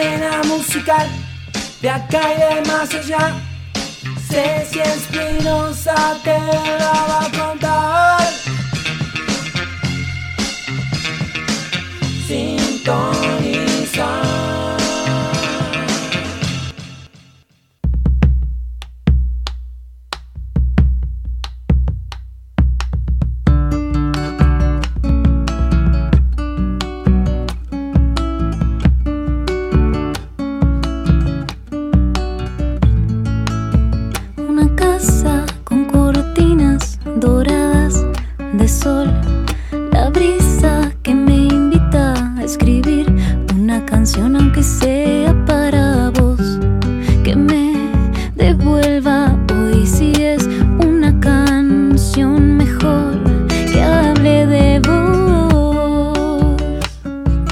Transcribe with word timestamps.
escena 0.00 0.40
musical 0.46 1.08
de 1.82 1.90
acá 1.90 2.20
y 2.32 2.38
de 2.38 2.70
más 2.70 2.94
allá. 2.94 3.34
Ceci 4.28 4.80
Espinosa 4.80 6.16
te 6.24 6.38
la 6.38 6.92
va 7.08 7.26
a 7.26 7.30
contar. 7.38 8.32
Sintoniza. 12.26 13.39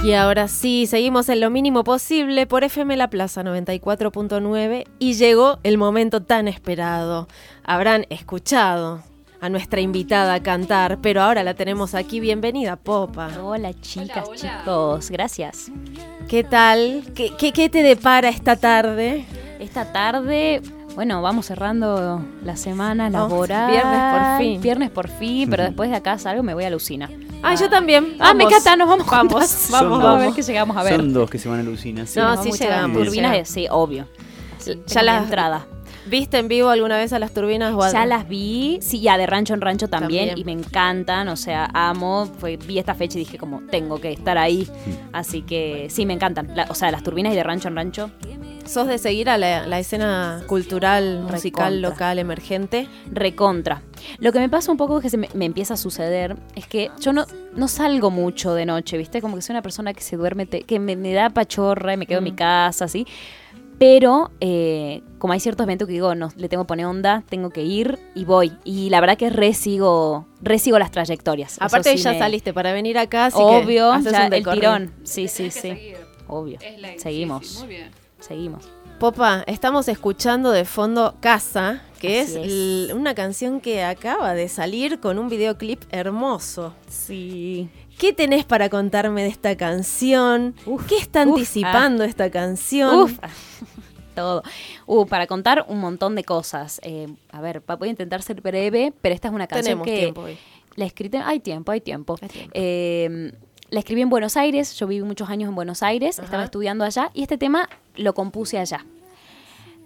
Y 0.09 0.15
ahora 0.15 0.49
sí, 0.49 0.87
seguimos 0.87 1.29
en 1.29 1.41
lo 1.41 1.51
mínimo 1.51 1.85
posible 1.85 2.47
por 2.47 2.65
FM 2.65 2.97
La 2.97 3.11
Plaza 3.11 3.43
94.9 3.43 4.87
y 4.99 5.13
llegó 5.13 5.59
el 5.65 5.77
momento 5.77 6.23
tan 6.23 6.49
esperado. 6.49 7.29
Habrán 7.63 8.07
escuchado 8.09 9.03
a 9.43 9.51
nuestra 9.51 9.83
invitada 9.83 10.33
a 10.33 10.43
cantar, 10.43 10.99
pero 11.03 11.21
ahora 11.21 11.43
la 11.43 11.53
tenemos 11.53 11.95
aquí. 11.95 12.21
Bienvenida, 12.21 12.77
Popa. 12.77 13.29
Hola 13.43 13.79
chicas, 13.83 14.31
chicos, 14.35 15.11
gracias. 15.11 15.71
¿Qué 16.27 16.43
tal? 16.43 17.05
¿Qué, 17.15 17.33
qué, 17.37 17.53
qué 17.53 17.69
te 17.69 17.83
depara 17.83 18.31
esta 18.31 18.57
tarde? 18.57 19.27
Esta 19.61 19.93
tarde, 19.93 20.63
bueno, 20.99 21.23
vamos 21.23 21.47
cerrando 21.47 22.21
la 22.45 22.57
semana 22.57 23.09
laboral. 23.09 23.71
viernes 23.71 24.01
por 24.13 24.39
fin. 24.41 24.61
Viernes 24.61 24.91
por 24.91 25.09
fin, 25.09 25.49
pero 25.49 25.63
después 25.63 25.91
de 25.91 25.95
acá 25.97 26.19
salgo 26.19 26.43
y 26.43 26.45
me 26.45 26.55
voy 26.55 26.65
a 26.65 26.71
Lucina. 26.71 27.09
Ah, 27.41 27.55
yo 27.55 27.71
también. 27.71 28.17
Ah, 28.19 28.35
me 28.35 28.43
encanta, 28.43 28.75
nos 28.75 28.89
vamos 28.89 29.07
Vamos, 29.07 29.33
juntas. 29.33 29.69
vamos, 29.71 30.03
Vamos 30.03 30.17
a 30.23 30.27
ver 30.27 30.35
qué 30.35 30.43
llegamos 30.43 30.77
a 30.77 30.83
ver. 30.83 30.97
Son 30.97 31.13
dos 31.13 31.31
que 31.31 31.39
se 31.39 31.49
van 31.49 31.61
a 31.61 31.63
Lucina. 31.63 32.05
Sí. 32.05 32.19
No, 32.19 32.35
Nos 32.35 32.43
sí 32.45 32.51
llegamos, 32.51 32.99
Turbinas, 33.05 33.49
sí, 33.49 33.69
obvio. 33.71 34.09
Sí, 34.59 34.73
Ya 34.89 35.03
las- 35.05 35.15
la 35.19 35.23
entrada. 35.23 35.67
¿Viste 36.07 36.39
en 36.39 36.49
vivo 36.49 36.69
alguna 36.71 36.97
vez 36.97 37.13
a 37.13 37.21
las 37.21 37.31
turbinas? 37.33 37.73
o 37.75 37.83
a- 37.85 37.93
Ya 37.93 38.05
las 38.05 38.29
vi, 38.29 38.79
sí, 38.83 39.01
ya 39.01 39.17
de 39.19 39.27
rancho 39.27 39.55
en 39.55 39.61
rancho 39.61 39.87
también, 39.87 40.31
También. 40.31 40.39
y 40.39 40.45
me 40.53 40.61
encantan, 40.61 41.29
o 41.29 41.37
sea, 41.37 41.71
amo, 41.75 42.27
fue, 42.41 42.57
vi 42.57 42.81
esta 42.81 42.97
fecha 42.97 43.19
y 43.19 43.21
dije 43.21 43.39
como, 43.39 43.61
tengo 43.71 44.01
que 44.01 44.11
estar 44.11 44.37
ahí, 44.37 44.67
así 45.13 45.43
que 45.43 45.87
sí, 45.91 46.07
me 46.07 46.15
encantan, 46.15 46.57
La- 46.57 46.67
o 46.71 46.75
sea, 46.75 46.91
las 46.91 47.05
turbinas 47.05 47.35
y 47.35 47.37
de 47.37 47.43
rancho 47.45 47.69
en 47.69 47.77
rancho, 47.77 48.11
¿Sos 48.69 48.87
de 48.87 48.99
seguir 48.99 49.31
a 49.31 49.39
la, 49.39 49.67
la 49.67 49.79
escena 49.79 50.43
cultural, 50.47 51.21
musical, 51.23 51.73
Recontra. 51.75 51.89
local, 51.91 52.19
emergente? 52.19 52.89
recontra. 53.11 53.83
Lo 54.19 54.31
que 54.33 54.39
me 54.41 54.49
pasa 54.49 54.71
un 54.71 54.77
poco 54.77 54.99
es 54.99 55.03
que 55.03 55.11
se 55.11 55.17
me, 55.17 55.29
me 55.35 55.47
empieza 55.47 55.75
a 55.75 55.77
suceder, 55.77 56.37
es 56.55 56.67
que 56.67 56.91
yo 57.01 57.13
no, 57.13 57.25
no 57.57 57.67
salgo 57.69 58.11
mucho 58.11 58.53
de 58.55 58.67
noche, 58.67 58.99
¿viste? 58.99 59.21
Como 59.23 59.37
que 59.37 59.43
soy 59.43 59.55
una 59.55 59.63
persona 59.63 59.95
que 59.95 60.03
se 60.03 60.17
duerme, 60.17 60.45
te- 60.47 60.63
que 60.65 60.79
me, 60.79 60.97
me 60.97 61.13
da 61.13 61.31
pachorra 61.31 61.95
y 61.95 61.97
me 61.97 62.07
quedo 62.07 62.19
en 62.19 62.25
mi 62.25 62.33
Mm. 62.33 62.37
casa, 62.37 62.85
así. 62.85 63.07
Pero 63.79 64.33
eh, 64.41 65.03
como 65.19 65.33
hay 65.33 65.41
ciertos 65.41 65.65
eventos 65.65 65.87
que 65.87 65.93
digo, 65.95 66.15
no, 66.15 66.31
le 66.37 66.49
tengo 66.49 66.65
que 66.65 66.69
poner 66.69 66.87
onda, 66.87 67.23
tengo 67.29 67.51
que 67.51 67.63
ir 67.63 67.99
y 68.15 68.25
voy. 68.25 68.53
Y 68.65 68.91
la 68.91 69.01
verdad 69.01 69.17
que 69.17 69.31
resigo, 69.31 70.27
resigo 70.43 70.79
las 70.79 70.91
trayectorias. 70.91 71.57
Aparte 71.61 71.93
sí 71.97 72.03
ya 72.03 72.13
me- 72.13 72.19
saliste 72.19 72.53
para 72.53 72.73
venir 72.73 72.99
acá, 72.99 73.27
así 73.27 73.39
Obvio, 73.41 73.93
que 73.93 73.97
haces 73.99 74.13
ya 74.13 74.27
un 74.27 74.33
el 74.35 74.45
tirón. 74.45 74.93
Sí, 75.05 75.29
sí, 75.29 75.51
sí. 75.51 75.95
Obvio. 76.27 76.59
Es 76.61 76.79
la- 76.81 76.89
sí, 76.93 76.99
Seguimos. 76.99 77.47
sí, 77.47 77.59
muy 77.61 77.69
bien. 77.69 77.91
Seguimos. 78.21 78.69
Popa, 78.99 79.45
estamos 79.47 79.87
escuchando 79.87 80.51
de 80.51 80.65
fondo 80.65 81.15
Casa, 81.21 81.83
que 82.01 82.21
es, 82.21 82.93
una 82.93 83.15
canción 83.15 83.61
que 83.61 83.85
acaba 83.85 84.35
de 84.35 84.49
salir 84.49 84.99
con 84.99 85.21
un 85.21 85.29
videoclip 85.29 85.85
hermoso. 85.91 86.75
Sí. 86.89 87.69
¿Qué 87.97 88.13
tenés 88.13 88.45
para 88.45 88.69
contarme 88.69 89.23
de 89.23 89.29
esta 89.29 89.57
canción? 89.57 90.57
Uf, 90.67 90.85
¿Qué 90.87 90.97
está 90.97 91.23
uf, 91.23 91.29
anticipando 91.29 92.03
esta 92.03 92.29
canción? 92.29 93.05
Uf, 93.05 93.19
todo. 94.17 94.43
Uh, 94.87 95.07
para 95.07 95.29
contar 95.29 95.65
un 95.69 95.79
montón 95.79 96.17
de 96.17 96.25
cosas. 96.25 96.81
Eh, 96.83 97.07
a 97.31 97.41
ver, 97.41 97.63
voy 97.79 97.89
a 97.89 97.91
intentar 97.93 98.23
ser 98.23 98.41
breve, 98.41 98.93
pero 99.01 99.15
esta 99.15 99.29
es 99.29 99.35
una 99.35 99.47
canción 99.47 99.85
Tenemos 99.85 99.87
que 99.87 99.97
tiempo 99.97 100.23
hoy. 100.23 100.39
la. 100.75 101.29
Hay 101.29 101.39
tiempo, 101.39 101.71
hay 101.71 101.81
tiempo. 101.81 102.17
Hay 102.21 102.29
tiempo. 102.29 102.51
Eh, 102.53 103.33
la 103.71 103.81
escribí 103.81 104.03
en 104.03 104.11
Buenos 104.11 104.37
Aires. 104.37 104.75
Yo 104.77 104.87
viví 104.87 105.03
muchos 105.05 105.29
años 105.29 105.49
en 105.49 105.55
Buenos 105.55 105.83
Aires. 105.83 106.19
Ajá. 106.19 106.25
Estaba 106.27 106.45
estudiando 106.45 106.85
allá 106.85 107.11
y 107.15 107.23
este 107.23 107.39
tema 107.39 107.69
lo 107.97 108.15
compuse 108.15 108.59
allá. 108.59 108.85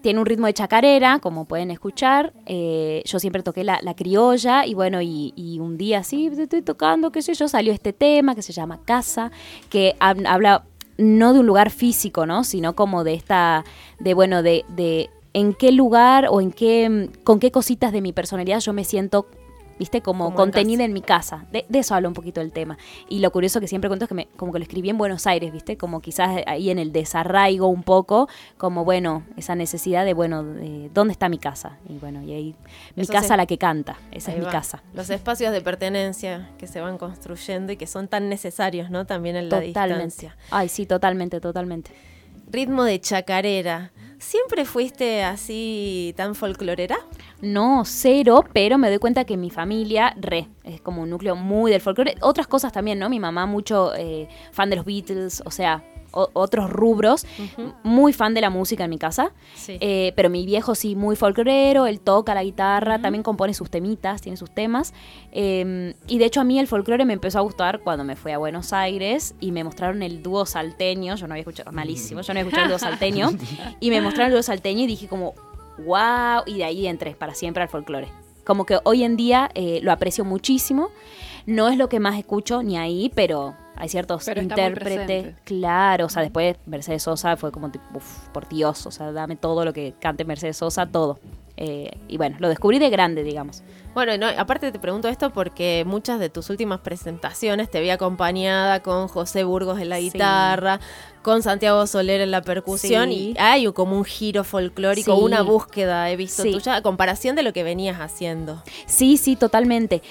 Tiene 0.03 0.19
un 0.19 0.27
ritmo 0.27 0.47
de 0.47 0.55
chacarera, 0.55 1.21
como 1.21 1.45
pueden 1.45 1.71
escuchar. 1.71 2.33
Eh, 2.47 3.03
yo 3.07 3.21
siempre 3.21 3.43
toqué 3.45 3.63
la, 3.63 3.79
la 3.83 3.95
criolla 3.95 4.67
y 4.67 4.75
bueno, 4.75 5.01
y, 5.01 5.33
y 5.37 5.61
un 5.61 5.79
día 5.79 6.01
así 6.01 6.27
estoy 6.27 6.63
tocando, 6.63 7.13
qué 7.13 7.23
sé 7.23 7.35
yo, 7.35 7.47
salió 7.47 7.73
este 7.73 7.93
tema 7.93 8.35
que 8.35 8.43
se 8.43 8.53
llama 8.53 8.81
Casa, 8.85 9.31
que 9.71 9.95
hab- 10.01 10.27
habla 10.27 10.65
no 10.99 11.33
de 11.33 11.39
un 11.41 11.47
lugar 11.47 11.71
físico, 11.71 12.27
¿no? 12.27 12.43
Sino 12.43 12.75
como 12.75 13.05
de 13.05 13.15
esta, 13.15 13.65
de 14.01 14.15
bueno, 14.15 14.43
de, 14.43 14.65
de 14.69 15.09
en 15.35 15.55
qué 15.55 15.71
lugar 15.71 16.27
o 16.31 16.41
en 16.41 16.51
qué, 16.51 17.09
con 17.23 17.39
qué 17.39 17.53
cositas 17.53 17.93
de 17.93 18.01
mi 18.03 18.13
personalidad 18.13 18.59
yo 18.59 18.73
me 18.73 18.83
siento, 18.85 19.29
viste, 19.83 20.01
como, 20.01 20.25
Como 20.27 20.31
en 20.31 20.37
contenida 20.37 20.85
en 20.85 20.93
mi 20.93 21.03
casa. 21.03 21.45
De, 21.51 21.65
de 21.69 21.79
eso 21.81 21.95
habla 21.95 22.07
un 22.09 22.15
poquito 22.15 22.41
el 22.41 22.53
tema. 22.53 22.79
Y 23.09 23.19
lo 23.19 23.31
curioso 23.33 23.59
que 23.61 23.67
siempre 23.67 23.89
cuento 23.89 24.05
es 24.05 24.09
que 24.09 24.15
me, 24.15 24.27
como 24.37 24.53
que 24.53 24.59
lo 24.61 24.63
escribí 24.63 24.89
en 24.91 24.97
Buenos 24.99 25.27
Aires, 25.27 25.53
viste, 25.53 25.77
como 25.77 26.01
quizás 26.01 26.43
ahí 26.47 26.71
en 26.71 26.79
el 26.79 26.93
desarraigo 26.93 27.67
un 27.67 27.83
poco, 27.83 28.29
como 28.59 28.85
bueno, 28.85 29.25
esa 29.37 29.55
necesidad 29.57 30.05
de, 30.05 30.15
bueno, 30.15 30.45
de 30.45 30.89
dónde 30.95 31.13
está 31.13 31.29
mi 31.29 31.39
casa. 31.39 31.79
Y 31.89 31.99
bueno, 31.99 32.23
y 32.23 32.33
ahí 32.33 32.55
mi 32.95 33.03
Eso 33.03 33.13
casa 33.13 33.29
se- 33.29 33.37
la 33.37 33.47
que 33.47 33.59
canta, 33.59 33.97
esa 34.13 34.31
Ahí 34.31 34.39
es 34.39 34.45
mi 34.45 34.51
casa. 34.51 34.83
Los 34.95 35.11
espacios 35.11 35.53
de 35.53 35.61
pertenencia 35.61 36.49
que 36.59 36.67
se 36.69 36.81
van 36.81 36.97
construyendo 36.99 37.73
y 37.73 37.77
que 37.77 37.87
son 37.89 38.07
tan 38.09 38.29
necesarios, 38.29 38.89
¿no? 38.91 39.05
También 39.05 39.35
en 39.37 39.49
la 39.49 39.61
Totalmente. 39.61 40.05
distancia. 40.05 40.37
Ay, 40.51 40.69
sí, 40.69 40.87
totalmente, 40.87 41.41
totalmente. 41.41 41.91
Ritmo 42.53 42.85
de 42.85 43.01
chacarera. 43.01 43.93
¿Siempre 44.19 44.67
fuiste 44.67 45.25
así 45.25 46.13
tan 46.19 46.35
folclorera? 46.35 46.99
No, 47.41 47.85
cero, 47.87 48.45
pero 48.53 48.77
me 48.77 48.91
doy 48.91 48.99
cuenta 48.99 49.25
que 49.25 49.39
mi 49.39 49.49
familia, 49.49 50.15
re, 50.21 50.49
es 50.63 50.83
como 50.83 51.01
un 51.01 51.09
núcleo 51.09 51.35
muy 51.35 51.73
del 51.73 51.81
folclore. 51.81 52.17
Otras 52.21 52.47
cosas 52.47 52.71
también, 52.71 52.99
¿no? 52.99 53.09
Mi 53.09 53.19
mamá 53.19 53.47
mucho 53.47 53.95
eh, 53.97 54.29
fan 54.53 54.69
de 54.69 54.77
los 54.77 54.85
Beatles, 54.85 55.43
o 55.47 55.51
sea, 55.51 55.83
o- 56.13 56.31
otros 56.35 56.71
rubros. 56.71 57.27
Muy 57.83 58.13
fan 58.13 58.35
de 58.35 58.41
la 58.41 58.51
música 58.51 58.85
en 58.85 58.91
mi 58.91 58.99
casa. 58.99 59.33
Sí. 59.55 59.79
Eh, 59.81 60.13
pero 60.17 60.31
mi 60.31 60.47
viejo 60.47 60.75
sí, 60.75 60.95
muy 60.97 61.17
folclorero, 61.17 61.87
él 61.87 62.01
toca 62.01 62.35
la 62.35 62.45
guitarra, 62.45 63.01
también 63.01 63.23
compone 63.23 63.55
sus 63.55 63.71
temitas, 63.71 64.21
tiene 64.23 64.37
sus 64.37 64.51
temas. 64.51 64.95
Eh, 65.33 65.95
y 66.07 66.19
de 66.19 66.25
hecho 66.25 66.41
a 66.41 66.45
mí 66.45 66.59
el 66.59 66.67
folclore 66.67 67.05
me 67.05 67.13
empezó 67.15 67.39
a 67.39 67.43
gustar 67.43 67.81
cuando 67.81 68.05
me 68.05 68.17
fui 68.17 68.33
a 68.33 68.39
Buenos 68.39 68.73
Aires 68.73 69.35
y 69.41 69.53
me 69.53 69.65
mostraron 69.65 70.03
el 70.03 70.23
dúo 70.23 70.47
salteño, 70.47 71.17
yo 71.17 71.27
no 71.27 71.35
había 71.35 71.41
escuchado, 71.43 71.73
malísimo, 71.73 72.21
yo 72.21 72.35
no 72.35 72.41
había 72.41 72.49
escuchado 72.49 72.65
el 72.67 72.71
dúo 72.71 72.79
salteño, 72.91 73.31
y 73.81 73.91
me 73.91 74.01
mostraron 74.01 74.29
el 74.29 74.35
dúo 74.35 74.43
salteño 74.43 74.85
y 74.85 74.87
dije 74.87 75.09
como, 75.09 75.35
wow, 75.79 76.43
y 76.47 76.59
de 76.59 76.65
ahí 76.65 76.87
entré 76.87 77.15
para 77.15 77.35
siempre 77.35 77.63
al 77.63 77.69
folclore. 77.69 78.09
Como 78.45 78.67
que 78.67 78.79
hoy 78.85 79.05
en 79.05 79.17
día 79.17 79.51
eh, 79.55 79.81
lo 79.83 79.93
aprecio 79.93 80.25
muchísimo, 80.25 80.91
no 81.47 81.69
es 81.69 81.77
lo 81.79 81.89
que 81.89 82.01
más 82.01 82.19
escucho 82.19 82.63
ni 82.63 82.77
ahí, 82.77 83.11
pero 83.15 83.55
hay 83.83 83.89
ciertos 83.89 84.25
Pero 84.25 84.41
intérpretes, 84.41 85.35
claro, 85.43 86.07
o 86.07 86.09
sea, 86.09 86.23
después 86.23 86.57
Mercedes 86.67 87.03
Sosa 87.03 87.37
fue 87.37 87.51
como, 87.51 87.69
tipo, 87.69 87.85
uf, 87.95 88.29
por 88.33 88.49
Dios, 88.49 88.87
o 88.87 88.93
sea, 88.93 89.11
dame 89.11 89.35
todo 89.35 89.65
lo 89.65 89.73
que 89.73 89.95
cante 90.01 90.25
Mercedes 90.25 90.57
Sosa, 90.59 90.87
todo. 90.87 91.19
Eh, 91.57 91.91
y 92.07 92.17
bueno, 92.17 92.37
lo 92.39 92.49
descubrí 92.49 92.79
de 92.79 92.91
grande, 92.91 93.25
digamos. 93.25 93.65
Bueno, 93.93 94.17
no, 94.19 94.27
aparte 94.39 94.71
te 94.71 94.79
pregunto 94.79 95.09
esto 95.09 95.31
porque 95.33 95.83
muchas 95.85 96.21
de 96.21 96.29
tus 96.29 96.49
últimas 96.49 96.79
presentaciones 96.81 97.71
te 97.73 97.81
vi 97.81 97.91
acompañada 97.91 98.81
con 98.85 99.09
José 99.09 99.43
Burgos 99.43 99.81
en 99.81 99.89
la 99.89 99.97
Sí. 99.97 100.05
guitarra, 100.11 100.79
con 101.23 101.43
Santiago 101.43 101.85
Soler 101.89 102.21
en 102.21 102.31
la 102.31 102.41
percusión 102.43 103.09
Sí. 103.11 103.35
y 103.37 103.39
hay 103.41 103.67
como 103.73 103.97
un 103.99 104.05
giro 104.05 104.45
folclórico, 104.45 105.17
Sí. 105.17 105.23
una 105.23 105.43
búsqueda, 105.43 106.09
he 106.09 106.15
visto 106.17 106.45
tuya, 106.45 106.77
a 106.77 106.83
comparación 106.83 107.35
de 107.35 107.43
lo 107.43 107.53
que 107.53 107.65
venías 107.65 108.01
haciendo. 108.01 108.63
Sí, 108.87 109.17
sí, 109.17 109.35
totalmente. 109.35 110.03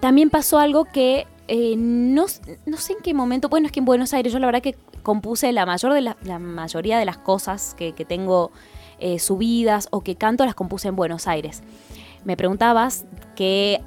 También 0.00 0.30
pasó 0.30 0.58
algo 0.58 0.84
que 0.84 1.28
eh, 1.54 1.74
no, 1.76 2.24
no 2.64 2.76
sé 2.78 2.94
en 2.94 3.00
qué 3.02 3.12
momento, 3.12 3.50
bueno, 3.50 3.66
es 3.66 3.72
que 3.72 3.80
en 3.80 3.84
Buenos 3.84 4.14
Aires 4.14 4.32
yo 4.32 4.38
la 4.38 4.46
verdad 4.46 4.62
que 4.62 4.74
compuse 5.02 5.52
la 5.52 5.66
mayor 5.66 5.92
de 5.92 6.00
la, 6.00 6.16
la 6.22 6.38
mayoría 6.38 6.98
de 6.98 7.04
las 7.04 7.18
cosas 7.18 7.74
que, 7.74 7.92
que 7.92 8.06
tengo 8.06 8.52
eh, 8.98 9.18
subidas 9.18 9.88
o 9.90 10.00
que 10.00 10.16
canto 10.16 10.46
las 10.46 10.54
compuse 10.54 10.88
en 10.88 10.96
Buenos 10.96 11.28
Aires. 11.28 11.62
Me 12.24 12.38
preguntabas 12.38 13.04
qué, 13.36 13.82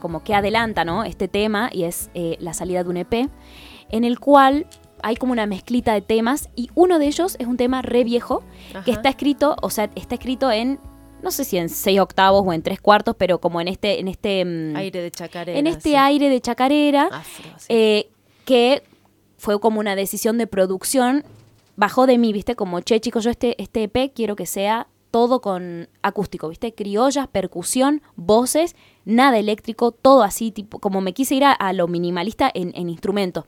como 0.00 0.24
qué 0.24 0.34
adelanta 0.34 0.86
¿no? 0.86 1.04
este 1.04 1.28
tema 1.28 1.68
y 1.70 1.84
es 1.84 2.08
eh, 2.14 2.38
la 2.40 2.54
salida 2.54 2.84
de 2.84 2.88
un 2.88 2.96
EP 2.96 3.28
en 3.90 4.04
el 4.04 4.18
cual 4.18 4.66
hay 5.02 5.16
como 5.16 5.32
una 5.32 5.44
mezclita 5.44 5.92
de 5.92 6.00
temas 6.00 6.48
y 6.56 6.70
uno 6.74 6.98
de 6.98 7.06
ellos 7.06 7.36
es 7.38 7.46
un 7.46 7.58
tema 7.58 7.82
re 7.82 8.02
viejo 8.02 8.42
que 8.86 8.92
está 8.92 9.10
escrito, 9.10 9.56
o 9.60 9.68
sea, 9.68 9.90
está 9.94 10.14
escrito 10.14 10.50
en, 10.50 10.80
no 11.22 11.30
sé 11.30 11.44
si 11.44 11.56
en 11.56 11.68
seis 11.68 12.00
octavos 12.00 12.42
o 12.46 12.52
en 12.52 12.62
tres 12.62 12.80
cuartos, 12.80 13.14
pero 13.16 13.40
como 13.40 13.60
en 13.60 13.68
este, 13.68 14.00
en 14.00 14.08
este, 14.08 14.44
mm, 14.44 14.76
Aire 14.76 15.02
de 15.02 15.10
chacarera. 15.10 15.58
en 15.58 15.66
este 15.66 15.90
sí. 15.90 15.94
aire 15.96 16.28
de 16.28 16.40
chacarera, 16.40 17.04
Afro, 17.06 17.50
sí. 17.58 17.66
eh, 17.68 18.10
que 18.44 18.82
fue 19.36 19.58
como 19.60 19.80
una 19.80 19.96
decisión 19.96 20.38
de 20.38 20.46
producción, 20.46 21.24
bajó 21.76 22.06
de 22.06 22.18
mí, 22.18 22.32
¿viste? 22.32 22.56
Como, 22.56 22.80
che, 22.80 23.00
chicos, 23.00 23.24
yo 23.24 23.30
este, 23.30 23.60
este 23.62 23.84
EP 23.84 24.12
quiero 24.14 24.36
que 24.36 24.46
sea 24.46 24.86
todo 25.10 25.40
con 25.40 25.88
acústico, 26.02 26.48
¿viste? 26.48 26.74
Criollas, 26.74 27.26
percusión, 27.28 28.02
voces, 28.16 28.76
nada 29.04 29.38
eléctrico, 29.38 29.90
todo 29.90 30.22
así, 30.22 30.50
tipo, 30.52 30.78
como 30.78 31.00
me 31.00 31.12
quise 31.12 31.34
ir 31.34 31.44
a, 31.44 31.52
a 31.52 31.72
lo 31.72 31.88
minimalista 31.88 32.50
en, 32.52 32.72
en 32.76 32.88
instrumentos. 32.88 33.44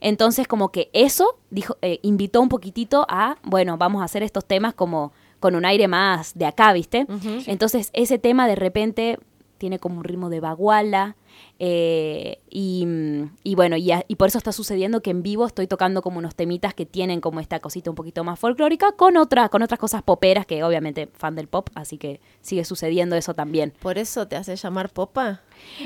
Entonces, 0.00 0.48
como 0.48 0.70
que 0.70 0.90
eso 0.92 1.38
dijo, 1.50 1.76
eh, 1.82 2.00
invitó 2.02 2.40
un 2.40 2.48
poquitito 2.48 3.06
a, 3.08 3.36
bueno, 3.42 3.76
vamos 3.78 4.02
a 4.02 4.04
hacer 4.04 4.22
estos 4.22 4.44
temas 4.44 4.74
como 4.74 5.12
con 5.42 5.54
un 5.54 5.66
aire 5.66 5.86
más 5.88 6.32
de 6.34 6.46
acá, 6.46 6.72
¿viste? 6.72 7.06
Entonces, 7.46 7.90
ese 7.92 8.18
tema 8.18 8.48
de 8.48 8.54
repente 8.54 9.18
tiene 9.58 9.78
como 9.78 9.98
un 9.98 10.04
ritmo 10.04 10.30
de 10.30 10.40
baguala. 10.40 11.16
eh, 11.64 12.38
y, 12.50 12.84
mm, 12.86 13.36
y 13.44 13.54
bueno, 13.54 13.76
y, 13.76 13.92
a- 13.92 14.04
y 14.08 14.16
por 14.16 14.26
eso 14.28 14.36
está 14.38 14.50
sucediendo 14.52 15.00
que 15.00 15.10
en 15.10 15.22
vivo 15.22 15.46
estoy 15.46 15.66
tocando 15.68 16.02
como 16.02 16.18
unos 16.18 16.34
temitas 16.34 16.74
que 16.74 16.86
tienen 16.86 17.20
como 17.20 17.38
esta 17.40 17.60
cosita 17.60 17.88
un 17.88 17.94
poquito 17.96 18.24
más 18.24 18.38
folclórica 18.38 18.92
con 18.92 19.16
otras, 19.16 19.48
con 19.48 19.62
otras 19.62 19.78
cosas 19.78 20.02
poperas 20.02 20.44
que 20.44 20.64
obviamente 20.64 21.08
fan 21.12 21.36
del 21.36 21.46
pop, 21.46 21.68
así 21.74 21.98
que 21.98 22.20
sigue 22.40 22.64
sucediendo 22.64 23.14
eso 23.16 23.34
también. 23.34 23.72
¿Por 23.80 23.96
eso 23.96 24.26
te 24.26 24.34
hace 24.36 24.56
llamar 24.56 24.90
popa? 24.90 25.42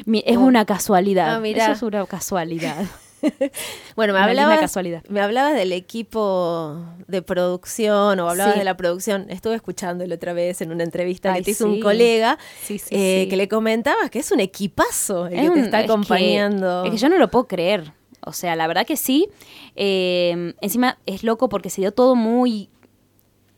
Mi- 0.06 0.22
es 0.26 0.36
Oh. 0.38 0.40
una 0.40 0.64
casualidad. 0.64 1.36
Ah. 1.44 1.46
Eso 1.46 1.72
es 1.72 1.82
una 1.82 2.06
casualidad. 2.06 2.76
Bueno, 3.96 4.12
me 4.12 4.20
hablabas, 4.20 4.58
casualidad. 4.60 5.02
me 5.08 5.20
hablabas 5.20 5.54
del 5.54 5.72
equipo 5.72 6.76
de 7.08 7.22
producción 7.22 8.20
o 8.20 8.28
hablabas 8.28 8.54
Sí. 8.54 8.58
de 8.58 8.64
la 8.64 8.76
producción. 8.76 9.26
Estuve 9.30 9.54
escuchándolo 9.54 10.14
otra 10.14 10.32
vez 10.32 10.60
en 10.60 10.70
una 10.72 10.84
entrevista 10.84 11.32
Ay, 11.32 11.40
que 11.40 11.44
te 11.46 11.50
hizo 11.52 11.64
sí. 11.64 11.70
un 11.70 11.80
colega 11.80 12.38
Sí, 12.62 12.80
eh, 12.90 13.26
que 13.30 13.36
le 13.36 13.48
comentabas 13.48 14.10
que 14.10 14.18
es 14.18 14.30
un 14.32 14.40
equipazo 14.40 15.26
el 15.28 15.34
Es 15.34 15.40
que 15.40 15.46
te 15.46 15.50
un- 15.52 15.58
está 15.60 15.80
es 15.80 15.86
que- 15.86 15.92
acompañando. 15.92 16.84
Es 16.84 16.90
que, 16.90 16.96
yo 16.98 17.08
no 17.08 17.18
lo 17.18 17.28
puedo 17.28 17.46
creer. 17.48 17.92
O 18.20 18.32
sea, 18.32 18.56
la 18.56 18.66
verdad 18.66 18.84
que 18.86 18.96
sí. 18.96 19.28
Eh, 19.76 20.54
encima 20.60 20.98
es 21.06 21.22
loco 21.22 21.48
porque 21.48 21.70
se 21.70 21.80
dio 21.80 21.92
todo 21.92 22.14
muy 22.16 22.68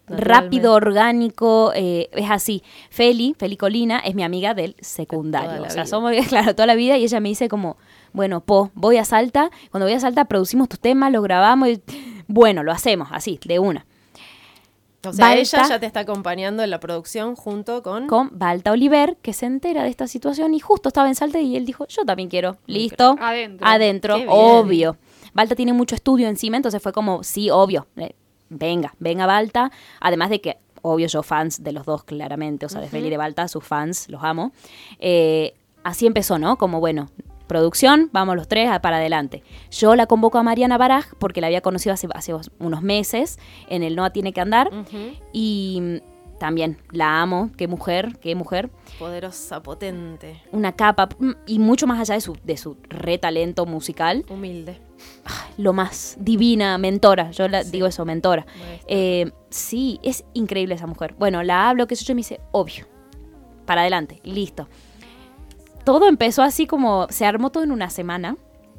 rápido, 0.07 0.73
orgánico. 0.75 1.73
eh, 1.75 2.09
es 2.13 2.31
así. 2.31 2.63
Feli, 2.91 3.35
Feli 3.39 3.57
Colina, 3.57 3.99
es 3.99 4.15
mi 4.15 4.23
amiga 4.23 4.55
del 4.55 4.75
secundario. 4.81 5.63
O 5.63 5.71
sea, 5.71 5.83
vida. 5.83 5.87
somos, 5.87 6.13
claro, 6.29 6.55
toda 6.55 6.67
la 6.67 6.75
vida. 6.75 6.97
Y 6.97 7.05
ella 7.05 7.21
me 7.21 7.29
dice 7.29 7.49
como, 7.49 7.77
bueno, 8.13 8.41
po, 8.41 8.71
voy 8.75 8.97
a 8.97 9.05
Salta. 9.05 9.51
Cuando 9.71 9.87
voy 9.87 9.95
a 9.95 10.01
Salta 10.01 10.25
producimos 10.27 10.69
tus 10.69 10.81
temas, 10.81 11.13
lo 11.13 11.23
grabamos. 11.23 11.69
Y, 11.69 11.83
bueno, 12.27 12.63
lo 12.63 12.73
hacemos 12.73 13.09
así, 13.13 13.39
de 13.45 13.59
una. 13.59 13.87
o 15.07 15.13
sea, 15.13 15.27
Balta- 15.29 15.41
ella 15.41 15.69
ya 15.69 15.81
te 15.81 15.87
está 15.87 16.01
acompañando 16.01 16.63
en 16.63 16.71
la 16.71 16.81
producción 16.81 17.37
junto 17.37 17.83
con... 17.83 18.07
Con 18.09 18.31
Balta 18.33 18.73
Oliver, 18.73 19.17
que 19.23 19.33
se 19.33 19.47
entera 19.47 19.83
de 19.83 19.89
esta 19.89 20.07
situación 20.07 20.53
y 20.55 20.61
justo 20.61 20.89
estaba 20.89 21.09
en 21.09 21.15
Salta 21.15 21.41
y 21.41 21.57
él 21.57 21.65
dijo, 21.65 21.87
yo 21.87 22.05
también 22.05 22.29
quiero. 22.29 22.57
Listo. 22.67 23.17
Adentro. 23.21 23.67
Adentro, 23.67 24.17
obvio. 24.29 24.97
Balta 25.33 25.55
tiene 25.55 25.73
mucho 25.73 25.95
estudio 25.95 26.29
encima, 26.29 26.57
entonces 26.57 26.83
fue 26.83 26.93
como, 26.93 27.23
sí, 27.23 27.49
obvio. 27.51 27.87
eh, 27.97 28.15
venga, 28.51 28.95
venga 28.99 29.25
Balta. 29.27 29.71
Además 30.01 30.31
de 30.31 30.41
que, 30.41 30.59
obvio, 30.83 31.07
yo 31.07 31.23
fans 31.23 31.63
de 31.63 31.73
los 31.73 31.87
dos, 31.87 32.03
claramente. 32.05 32.67
O 32.67 32.69
sea, 32.69 32.81
de 32.81 32.89
Feli 32.89 33.07
y 33.07 33.11
de 33.11 33.17
Balta, 33.17 33.47
sus 33.49 33.65
fans, 33.65 34.09
los 34.09 34.23
amo. 34.25 34.53
Eh, 34.99 35.55
así 35.85 36.07
empezó, 36.07 36.39
¿no? 36.39 36.57
Como, 36.57 36.81
bueno, 36.81 37.09
producción, 37.49 38.11
vamos 38.13 38.37
los 38.37 38.47
tres 38.47 38.71
a- 38.71 38.81
para 38.81 38.99
adelante. 38.99 39.43
Yo 39.73 39.97
la 39.97 40.07
convoco 40.07 40.39
a 40.39 40.43
Mariana 40.45 40.79
Baraj 40.79 41.07
porque 41.19 41.41
la 41.41 41.49
había 41.49 41.61
conocido 41.63 41.93
hace, 41.95 42.07
hace 42.15 42.35
unos 42.61 42.83
meses 42.83 43.39
en 43.69 43.83
el 43.83 43.97
Noa 43.97 44.11
Tiene 44.11 44.33
que 44.33 44.41
Andar. 44.41 44.71
Y 45.33 46.01
también 46.39 46.79
la 46.93 47.21
amo, 47.21 47.51
qué 47.57 47.67
mujer, 47.67 48.17
qué 48.21 48.37
mujer. 48.37 48.71
Poderosa, 49.01 49.61
potente, 49.61 50.41
Una 50.53 50.71
capa 50.73 51.09
mm, 51.19 51.33
y 51.47 51.59
mucho 51.59 51.89
más 51.89 51.99
allá 51.99 52.15
de 52.15 52.21
su, 52.21 52.37
de 52.45 52.57
su 52.57 52.77
re 52.89 53.19
talento 53.19 53.67
musical, 53.67 54.25
humilde. 54.31 54.79
lo 55.57 55.73
más 55.73 56.17
divina, 56.21 56.79
mentora, 56.79 57.33
yo 57.33 57.49
la 57.49 57.65
Sí. 57.65 57.71
digo 57.73 57.89
eso, 57.89 58.05
mentora. 58.05 58.47
Eh, 58.87 59.33
sí, 59.51 59.99
es 60.05 60.25
increíble 60.35 60.77
esa 60.77 60.87
mujer. 60.87 61.15
Bueno, 61.19 61.43
la 61.43 61.69
hablo, 61.69 61.89
qué 61.89 61.97
sé 61.97 62.05
yo, 62.05 62.13
y 62.13 62.15
me 62.15 62.21
dice, 62.21 62.41
obvio, 62.53 62.87
para 63.67 63.81
adelante, 63.81 64.21
listo. 64.23 64.69
Todo 65.89 66.07
empezó 66.07 66.43
así 66.43 66.67
como, 66.67 67.07
se 67.09 67.25
armó 67.25 67.49
todo 67.49 67.65
en 67.65 67.73
una 67.73 67.89
semana. 67.89 68.37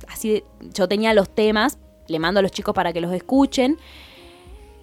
Así, 0.10 0.44
yo 0.76 0.88
tenía 0.88 1.12
los 1.16 1.28
temas, 1.28 1.80
le 2.08 2.20
mando 2.20 2.40
a 2.40 2.44
los 2.44 2.52
chicos 2.52 2.76
para 2.76 2.94
que 2.94 3.02
los 3.02 3.12
escuchen. 3.12 3.80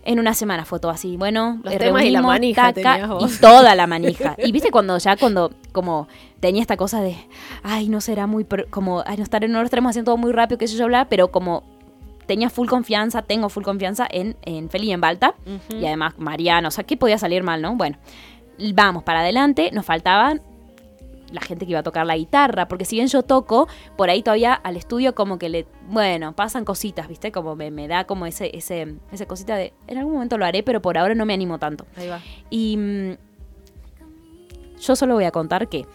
En 0.02 0.18
una 0.18 0.34
semana 0.34 0.64
fue 0.64 0.80
todo 0.80 0.90
así. 0.90 1.16
Bueno, 1.16 1.60
Los 1.62 1.74
eh, 1.74 1.78
temas 1.78 2.02
y 2.02 2.10
la 2.10 2.22
manija 2.22 2.72
vos. 3.06 3.32
y 3.32 3.40
toda 3.40 3.76
la 3.76 3.86
manija. 3.86 4.34
Y 4.44 4.50
viste 4.50 4.72
cuando 4.72 4.98
ya 4.98 5.16
cuando 5.16 5.52
como 5.70 6.08
tenía 6.40 6.62
esta 6.62 6.76
cosa 6.76 7.00
de, 7.00 7.16
ay, 7.62 7.88
no 7.88 8.00
será 8.00 8.26
muy 8.26 8.44
como, 8.70 9.04
ay, 9.06 9.18
no 9.18 9.22
estaré, 9.22 9.46
no 9.46 9.60
lo 9.60 9.64
estaremos 9.64 9.90
haciendo 9.90 10.10
todo 10.10 10.16
muy 10.16 10.32
rápido, 10.32 10.58
que 10.58 10.66
sé 10.66 10.76
yo 10.76 10.82
hablar, 10.82 11.06
pero 11.08 11.30
como 11.30 11.62
tenía 12.26 12.50
full 12.50 12.66
confianza, 12.66 13.22
tengo 13.22 13.50
full 13.50 13.62
confianza 13.62 14.04
en, 14.10 14.36
en 14.42 14.68
Feli 14.68 14.88
y 14.88 14.92
en 14.92 15.00
Balta. 15.00 15.36
Y 15.70 15.86
además 15.86 16.14
Mariano, 16.18 16.66
o 16.66 16.72
sea, 16.72 16.82
¿qué 16.82 16.96
podía 16.96 17.18
salir 17.18 17.44
mal, 17.44 17.62
no? 17.62 17.76
Bueno, 17.76 17.98
vamos 18.74 19.04
para 19.04 19.20
adelante, 19.20 19.70
nos 19.72 19.86
faltaban 19.86 20.42
la 21.32 21.40
gente 21.40 21.66
que 21.66 21.72
iba 21.72 21.80
a 21.80 21.82
tocar 21.82 22.06
la 22.06 22.16
guitarra, 22.16 22.68
porque 22.68 22.84
si 22.84 22.96
bien 22.96 23.08
yo 23.08 23.22
toco, 23.22 23.68
por 23.96 24.10
ahí 24.10 24.22
todavía 24.22 24.54
al 24.54 24.76
estudio 24.76 25.14
como 25.14 25.38
que 25.38 25.48
le, 25.48 25.66
bueno, 25.88 26.34
pasan 26.34 26.64
cositas, 26.64 27.08
¿viste? 27.08 27.32
Como 27.32 27.56
me, 27.56 27.70
me 27.70 27.88
da 27.88 28.04
como 28.04 28.26
ese, 28.26 28.56
ese, 28.56 28.96
ese 29.12 29.26
cosita 29.26 29.56
de, 29.56 29.72
en 29.86 29.98
algún 29.98 30.14
momento 30.14 30.38
lo 30.38 30.44
haré, 30.44 30.62
pero 30.62 30.80
por 30.80 30.98
ahora 30.98 31.14
no 31.14 31.26
me 31.26 31.34
animo 31.34 31.58
tanto. 31.58 31.86
Ahí 31.96 32.08
va. 32.08 32.20
Y 32.50 32.76
mm, 32.76 33.12
yo 34.80 34.96
solo 34.96 35.14
voy 35.14 35.24
a 35.24 35.30
contar 35.30 35.68
que 35.68 35.86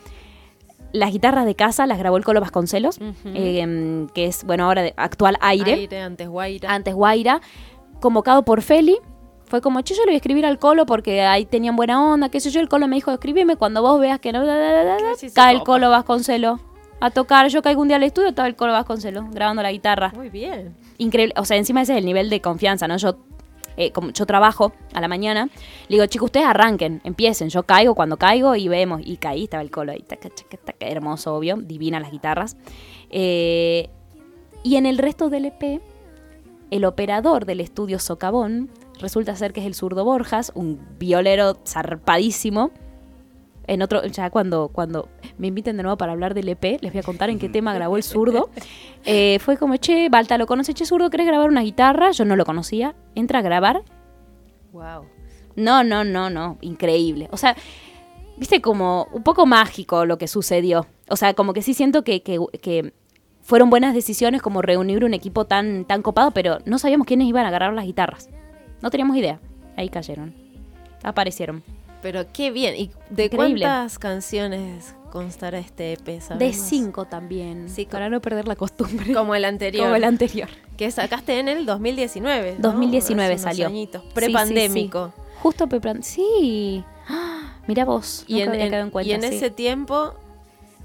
las 0.93 1.11
guitarras 1.11 1.45
de 1.45 1.55
casa 1.55 1.85
las 1.87 1.97
grabó 1.97 2.17
el 2.17 2.25
Colo 2.25 2.41
Vasconcelos, 2.41 2.99
eh, 3.25 4.07
que 4.13 4.25
es, 4.25 4.43
bueno, 4.43 4.65
ahora 4.65 4.81
de 4.81 4.93
actual 4.97 5.37
aire 5.39 5.73
Aire, 5.73 6.01
antes 6.01 6.27
Guaira. 6.27 6.73
antes 6.73 6.93
Guaira, 6.93 7.41
convocado 7.99 8.43
por 8.43 8.61
Feli. 8.61 8.97
Fue 9.51 9.59
como, 9.59 9.81
che, 9.81 9.95
yo 9.95 10.03
le 10.03 10.11
voy 10.11 10.13
a 10.13 10.17
escribir 10.17 10.45
al 10.45 10.59
Colo 10.59 10.85
porque 10.85 11.23
ahí 11.23 11.43
tenían 11.45 11.75
buena 11.75 12.01
onda, 12.01 12.29
qué 12.29 12.39
sé 12.39 12.51
yo. 12.51 12.61
El 12.61 12.69
Colo 12.69 12.87
me 12.87 12.95
dijo, 12.95 13.11
escribime 13.11 13.57
cuando 13.57 13.81
vos 13.81 13.99
veas 13.99 14.17
que 14.21 14.31
no... 14.31 14.45
da, 14.45 14.55
da, 14.55 14.71
da, 14.71 14.83
da, 14.85 14.93
da". 14.95 15.15
Sí, 15.17 15.27
se 15.27 15.35
Cae 15.35 15.55
el. 15.55 15.63
Colo 15.63 15.89
Vasconcelo 15.89 16.61
a 17.01 17.11
tocar. 17.11 17.49
Yo 17.49 17.61
caigo 17.61 17.81
un 17.81 17.89
día 17.89 17.97
al 17.97 18.03
estudio, 18.03 18.29
estaba 18.29 18.47
el 18.47 18.55
Colo 18.55 18.71
Vasconcelo 18.71 19.27
grabando 19.29 19.61
la 19.61 19.73
guitarra. 19.73 20.13
Muy 20.15 20.29
bien. 20.29 20.73
Increíble. 20.99 21.33
O 21.35 21.43
sea, 21.43 21.57
encima 21.57 21.81
ese 21.81 21.91
es 21.91 21.97
el 21.97 22.05
nivel 22.05 22.29
de 22.29 22.39
confianza, 22.39 22.87
¿no? 22.87 22.95
Yo, 22.95 23.17
eh, 23.75 23.91
como 23.91 24.11
yo 24.11 24.25
trabajo 24.25 24.71
a 24.93 25.01
la 25.01 25.09
mañana, 25.09 25.49
le 25.89 25.97
digo, 25.97 26.05
chicos, 26.05 26.27
ustedes 26.27 26.47
arranquen, 26.47 27.01
empiecen. 27.03 27.49
Yo 27.49 27.63
caigo 27.63 27.93
cuando 27.93 28.15
caigo 28.15 28.55
y 28.55 28.69
vemos. 28.69 29.01
Y 29.03 29.17
caí, 29.17 29.43
estaba 29.43 29.63
el 29.63 29.69
Colo 29.69 29.91
ahí, 29.91 29.99
taca, 29.99 30.29
taca, 30.29 30.55
taca, 30.63 30.87
hermoso, 30.87 31.35
obvio, 31.35 31.57
divina 31.57 31.99
las 31.99 32.11
guitarras. 32.11 32.55
Eh, 33.09 33.89
y 34.63 34.77
en 34.77 34.85
el 34.85 34.97
resto 34.97 35.29
del 35.29 35.43
EP, 35.43 35.81
el 36.69 36.85
operador 36.85 37.45
del 37.45 37.59
estudio 37.59 37.99
Socavón 37.99 38.69
resulta 39.01 39.35
ser 39.35 39.51
que 39.51 39.59
es 39.59 39.65
el 39.65 39.75
zurdo 39.75 40.05
Borjas, 40.05 40.51
un 40.55 40.79
violero 40.97 41.57
zarpadísimo. 41.65 42.71
En 43.67 43.81
otro, 43.81 44.05
ya 44.05 44.29
cuando, 44.29 44.69
cuando 44.69 45.09
me 45.37 45.47
inviten 45.47 45.77
de 45.77 45.83
nuevo 45.83 45.97
para 45.97 46.11
hablar 46.11 46.33
del 46.33 46.49
EP, 46.49 46.81
les 46.81 46.91
voy 46.91 46.99
a 46.99 47.03
contar 47.03 47.29
en 47.29 47.39
qué 47.39 47.49
tema 47.49 47.73
grabó 47.73 47.97
el 47.97 48.03
zurdo. 48.03 48.49
Eh, 49.03 49.39
fue 49.39 49.57
como, 49.57 49.77
che, 49.77 50.09
Balta, 50.09 50.37
¿lo 50.37 50.45
conoce? 50.45 50.75
Che, 50.75 50.85
zurdo, 50.85 51.09
¿querés 51.09 51.25
grabar 51.25 51.49
una 51.49 51.61
guitarra? 51.61 52.11
Yo 52.11 52.23
no 52.23 52.35
lo 52.35 52.45
conocía. 52.45 52.93
Entra 53.15 53.39
a 53.39 53.41
grabar. 53.41 53.81
Wow. 54.71 55.07
No, 55.55 55.83
no, 55.83 56.03
no, 56.03 56.29
no. 56.29 56.59
Increíble. 56.61 57.27
O 57.31 57.37
sea, 57.37 57.55
viste 58.37 58.61
como 58.61 59.07
un 59.11 59.23
poco 59.23 59.47
mágico 59.47 60.05
lo 60.05 60.19
que 60.19 60.27
sucedió. 60.27 60.85
O 61.09 61.15
sea, 61.15 61.33
como 61.33 61.53
que 61.53 61.63
sí 61.63 61.73
siento 61.73 62.03
que, 62.03 62.21
que, 62.21 62.37
que 62.61 62.93
fueron 63.41 63.71
buenas 63.71 63.95
decisiones 63.95 64.41
como 64.41 64.61
reunir 64.61 65.03
un 65.03 65.15
equipo 65.15 65.45
tan, 65.45 65.85
tan 65.85 66.03
copado, 66.03 66.31
pero 66.31 66.59
no 66.65 66.77
sabíamos 66.77 67.07
quiénes 67.07 67.27
iban 67.27 67.45
a 67.45 67.47
agarrar 67.47 67.73
las 67.73 67.85
guitarras. 67.85 68.29
No 68.81 68.89
teníamos 68.89 69.15
idea. 69.17 69.39
Ahí 69.77 69.89
cayeron. 69.89 70.33
Aparecieron. 71.03 71.63
Pero 72.01 72.25
qué 72.33 72.51
bien. 72.51 72.75
¿Y 72.75 72.91
de 73.09 73.25
Increíble. 73.25 73.61
cuántas 73.65 73.99
canciones 73.99 74.95
constará 75.11 75.59
este 75.59 75.93
EP? 75.93 76.19
De 76.37 76.53
cinco 76.53 77.05
también. 77.05 77.69
Sí, 77.69 77.85
para 77.85 78.09
no 78.09 78.21
perder 78.21 78.47
la 78.47 78.55
costumbre. 78.55 79.13
Como 79.13 79.35
el 79.35 79.45
anterior. 79.45 79.83
Como 79.85 79.95
el 79.95 80.03
anterior. 80.03 80.49
Que 80.77 80.89
sacaste 80.89 81.39
en 81.39 81.47
el 81.47 81.65
2019. 81.65 82.55
¿no? 82.59 82.69
2019 82.69 83.33
Hace 83.33 83.33
unos 83.33 83.41
salió. 83.43 83.67
añitos, 83.67 84.01
Sí, 84.01 84.07
sí, 84.07 84.13
Prepandémico. 84.15 85.13
Justo 85.41 85.67
Peplan. 85.67 86.01
Sí. 86.03 86.83
¡Ah! 87.07 87.57
Mira 87.67 87.85
vos. 87.85 88.23
Y, 88.27 88.41
en, 88.41 88.45
nunca 88.47 88.51
había 88.53 88.63
en- 88.65 88.69
quedado 88.71 88.85
en 88.85 88.91
cuenta, 88.91 89.09
y 89.09 89.13
en 89.13 89.21
sí. 89.21 89.35
ese 89.35 89.49
tiempo, 89.51 90.13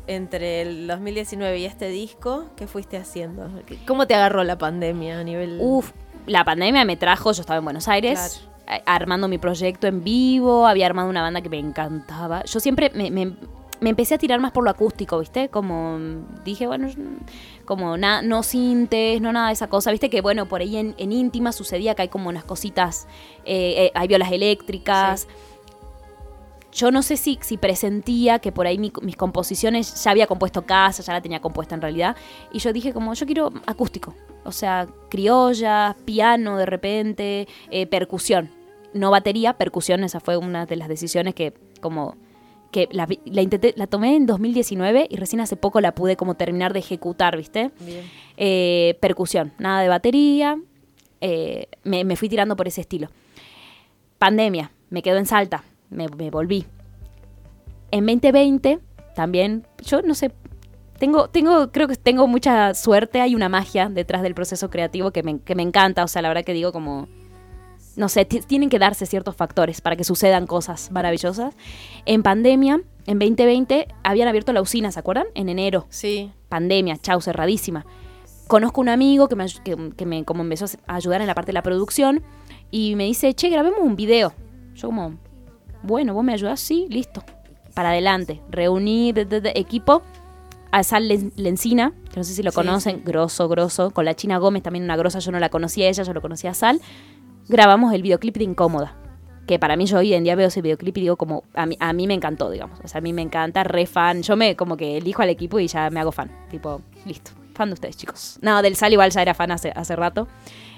entre 0.06 0.60
el 0.62 0.86
2019 0.86 1.58
y 1.58 1.64
este 1.64 1.88
disco, 1.88 2.44
¿qué 2.56 2.66
fuiste 2.66 2.96
haciendo? 2.98 3.48
¿Cómo 3.86 4.06
te 4.06 4.14
agarró 4.14 4.44
la 4.44 4.58
pandemia 4.58 5.18
a 5.20 5.24
nivel...? 5.24 5.58
Uf, 5.60 5.92
la 6.26 6.44
pandemia 6.44 6.84
me 6.84 6.96
trajo, 6.96 7.32
yo 7.32 7.40
estaba 7.40 7.58
en 7.58 7.64
Buenos 7.64 7.88
Aires, 7.88 8.18
a- 8.66 8.94
armando 8.94 9.28
mi 9.28 9.38
proyecto 9.38 9.86
en 9.86 10.02
vivo, 10.04 10.66
había 10.66 10.86
armado 10.86 11.08
una 11.08 11.22
banda 11.22 11.40
que 11.40 11.48
me 11.48 11.58
encantaba. 11.58 12.44
Yo 12.44 12.60
siempre 12.60 12.90
me, 12.94 13.10
me- 13.10 13.36
me 13.78 13.90
empecé 13.90 14.14
a 14.14 14.18
tirar 14.18 14.40
más 14.40 14.52
por 14.52 14.64
lo 14.64 14.70
acústico, 14.70 15.18
¿viste? 15.18 15.50
Como 15.50 15.98
dije, 16.44 16.66
bueno, 16.66 16.88
como 17.66 17.96
na- 17.98 18.22
no 18.22 18.42
sintes, 18.42 19.20
no 19.20 19.32
nada 19.32 19.48
de 19.48 19.52
esa 19.52 19.68
cosa, 19.68 19.90
¿viste? 19.90 20.08
Que 20.08 20.22
bueno, 20.22 20.46
por 20.46 20.62
ahí 20.62 20.76
en, 20.78 20.94
en 20.96 21.12
íntima 21.12 21.52
sucedía 21.52 21.94
que 21.94 22.02
hay 22.02 22.08
como 22.08 22.28
unas 22.30 22.44
cositas, 22.44 23.06
eh, 23.44 23.74
eh, 23.86 23.90
hay 23.94 24.08
violas 24.08 24.32
eléctricas. 24.32 25.28
Yo 26.72 26.90
no 26.90 27.02
sé 27.02 27.16
si, 27.16 27.38
si 27.40 27.56
presentía 27.56 28.38
que 28.38 28.52
por 28.52 28.66
ahí 28.66 28.78
mi- 28.78 28.92
mis 29.02 29.16
composiciones 29.16 30.02
ya 30.02 30.10
había 30.10 30.26
compuesto 30.26 30.66
casa, 30.66 31.02
ya 31.02 31.12
la 31.14 31.20
tenía 31.22 31.40
compuesta 31.40 31.74
en 31.74 31.80
realidad. 31.80 32.16
Y 32.52 32.58
yo 32.58 32.72
dije 32.72 32.92
como, 32.92 33.14
yo 33.14 33.24
quiero 33.26 33.52
acústico. 33.66 34.14
O 34.46 34.52
sea, 34.52 34.88
criolla, 35.08 35.96
piano 36.04 36.56
de 36.56 36.66
repente, 36.66 37.48
eh, 37.70 37.86
percusión. 37.86 38.50
No 38.94 39.10
batería, 39.10 39.54
percusión, 39.54 40.04
esa 40.04 40.20
fue 40.20 40.36
una 40.36 40.66
de 40.66 40.76
las 40.76 40.88
decisiones 40.88 41.34
que 41.34 41.52
como 41.80 42.16
que 42.70 42.88
la, 42.90 43.06
intenté, 43.40 43.74
la 43.76 43.86
tomé 43.86 44.16
en 44.16 44.26
2019 44.26 45.06
y 45.10 45.16
recién 45.16 45.40
hace 45.40 45.56
poco 45.56 45.80
la 45.80 45.94
pude 45.94 46.16
como 46.16 46.34
terminar 46.34 46.72
de 46.72 46.80
ejecutar, 46.80 47.36
¿viste? 47.36 47.70
Bien. 47.80 48.04
Eh, 48.36 48.98
percusión, 49.00 49.52
nada 49.58 49.80
de 49.80 49.88
batería, 49.88 50.58
eh, 51.20 51.68
me, 51.84 52.04
me 52.04 52.16
fui 52.16 52.28
tirando 52.28 52.56
por 52.56 52.68
ese 52.68 52.82
estilo. 52.82 53.08
Pandemia, 54.18 54.72
me 54.90 55.02
quedo 55.02 55.18
en 55.18 55.26
Salta, 55.26 55.64
me, 55.90 56.08
me 56.08 56.30
volví. 56.30 56.66
En 57.90 58.04
2020, 58.06 58.78
también, 59.14 59.66
yo 59.82 60.02
no 60.02 60.14
sé, 60.14 60.32
tengo, 60.98 61.28
tengo, 61.28 61.70
creo 61.72 61.88
que 61.88 61.96
tengo 61.96 62.26
mucha 62.26 62.74
suerte, 62.74 63.20
hay 63.20 63.34
una 63.34 63.48
magia 63.48 63.88
detrás 63.88 64.22
del 64.22 64.34
proceso 64.34 64.70
creativo 64.70 65.10
que 65.10 65.22
me, 65.22 65.38
que 65.40 65.54
me 65.54 65.62
encanta, 65.62 66.04
o 66.04 66.08
sea, 66.08 66.22
la 66.22 66.28
verdad 66.28 66.44
que 66.44 66.52
digo 66.52 66.72
como, 66.72 67.08
no 67.96 68.08
sé, 68.08 68.24
ti- 68.24 68.40
tienen 68.40 68.68
que 68.68 68.78
darse 68.78 69.06
ciertos 69.06 69.36
factores 69.36 69.80
para 69.80 69.96
que 69.96 70.04
sucedan 70.04 70.46
cosas 70.46 70.90
maravillosas. 70.90 71.54
En 72.04 72.22
pandemia, 72.22 72.80
en 73.06 73.18
2020, 73.18 73.88
habían 74.02 74.28
abierto 74.28 74.52
la 74.52 74.60
usina, 74.62 74.90
¿se 74.92 74.98
acuerdan? 75.00 75.26
En 75.34 75.48
enero 75.48 75.86
Sí. 75.88 76.30
pandemia, 76.48 76.96
chau, 76.98 77.20
cerradísima. 77.20 77.86
Conozco 78.48 78.80
un 78.80 78.88
amigo 78.88 79.28
que 79.28 79.34
me, 79.36 79.46
que, 79.64 79.92
que 79.96 80.06
me 80.06 80.24
como 80.24 80.42
empezó 80.42 80.66
a 80.86 80.94
ayudar 80.94 81.20
en 81.20 81.26
la 81.26 81.34
parte 81.34 81.48
de 81.48 81.54
la 81.54 81.62
producción 81.62 82.22
y 82.70 82.94
me 82.96 83.04
dice, 83.04 83.34
che, 83.34 83.48
grabemos 83.48 83.80
un 83.80 83.96
video. 83.96 84.32
Yo 84.74 84.88
como, 84.88 85.14
bueno, 85.82 86.14
vos 86.14 86.22
me 86.24 86.32
ayudás, 86.32 86.60
sí, 86.60 86.86
listo. 86.88 87.22
Para 87.74 87.90
adelante. 87.90 88.40
De 88.50 89.52
equipo 89.54 90.02
a 90.72 90.82
Sal 90.82 91.08
Len- 91.08 91.32
Lencina, 91.36 91.92
que 92.12 92.16
no 92.18 92.24
sé 92.24 92.34
si 92.34 92.42
lo 92.42 92.50
Sí, 92.50 92.54
conocen, 92.54 92.96
sí. 92.96 93.02
grosso, 93.04 93.48
grosso. 93.48 93.90
Con 93.90 94.04
la 94.04 94.14
China 94.14 94.38
Gómez, 94.38 94.62
también 94.62 94.84
una 94.84 94.96
grosa, 94.96 95.18
yo 95.20 95.32
no 95.32 95.38
la 95.38 95.48
conocía 95.48 95.86
a 95.86 95.88
ella, 95.90 96.02
yo 96.02 96.12
lo 96.12 96.20
conocía 96.20 96.50
a 96.50 96.54
Sal. 96.54 96.80
Grabamos 97.48 97.92
el 97.94 98.02
videoclip 98.02 98.36
de 98.36 98.44
Incómoda. 98.44 98.96
Que 99.46 99.60
para 99.60 99.76
mí 99.76 99.86
yo 99.86 99.98
hoy 99.98 100.12
en 100.12 100.24
día 100.24 100.34
veo 100.34 100.48
ese 100.48 100.60
videoclip 100.60 100.96
y 100.98 101.02
digo 101.02 101.16
como, 101.16 101.44
a 101.54 101.66
mí, 101.66 101.76
a 101.78 101.92
mí 101.92 102.08
me 102.08 102.14
encantó, 102.14 102.50
digamos. 102.50 102.80
O 102.82 102.88
sea, 102.88 102.98
a 102.98 103.00
mí 103.00 103.12
me 103.12 103.22
encanta, 103.22 103.62
re 103.62 103.86
fan. 103.86 104.22
Yo 104.22 104.34
me 104.36 104.56
como 104.56 104.76
que 104.76 104.96
elijo 104.96 105.22
al 105.22 105.28
equipo 105.30 105.60
y 105.60 105.68
ya 105.68 105.88
me 105.90 106.00
hago 106.00 106.10
fan. 106.10 106.30
Tipo, 106.50 106.80
listo. 107.04 107.30
Fan 107.54 107.68
de 107.68 107.74
ustedes, 107.74 107.96
chicos. 107.96 108.38
No, 108.42 108.60
del 108.60 108.74
Sal 108.74 108.92
igual 108.92 109.10
ya 109.12 109.22
era 109.22 109.34
fan 109.34 109.52
hace, 109.52 109.70
hace 109.74 109.94
rato. 109.94 110.26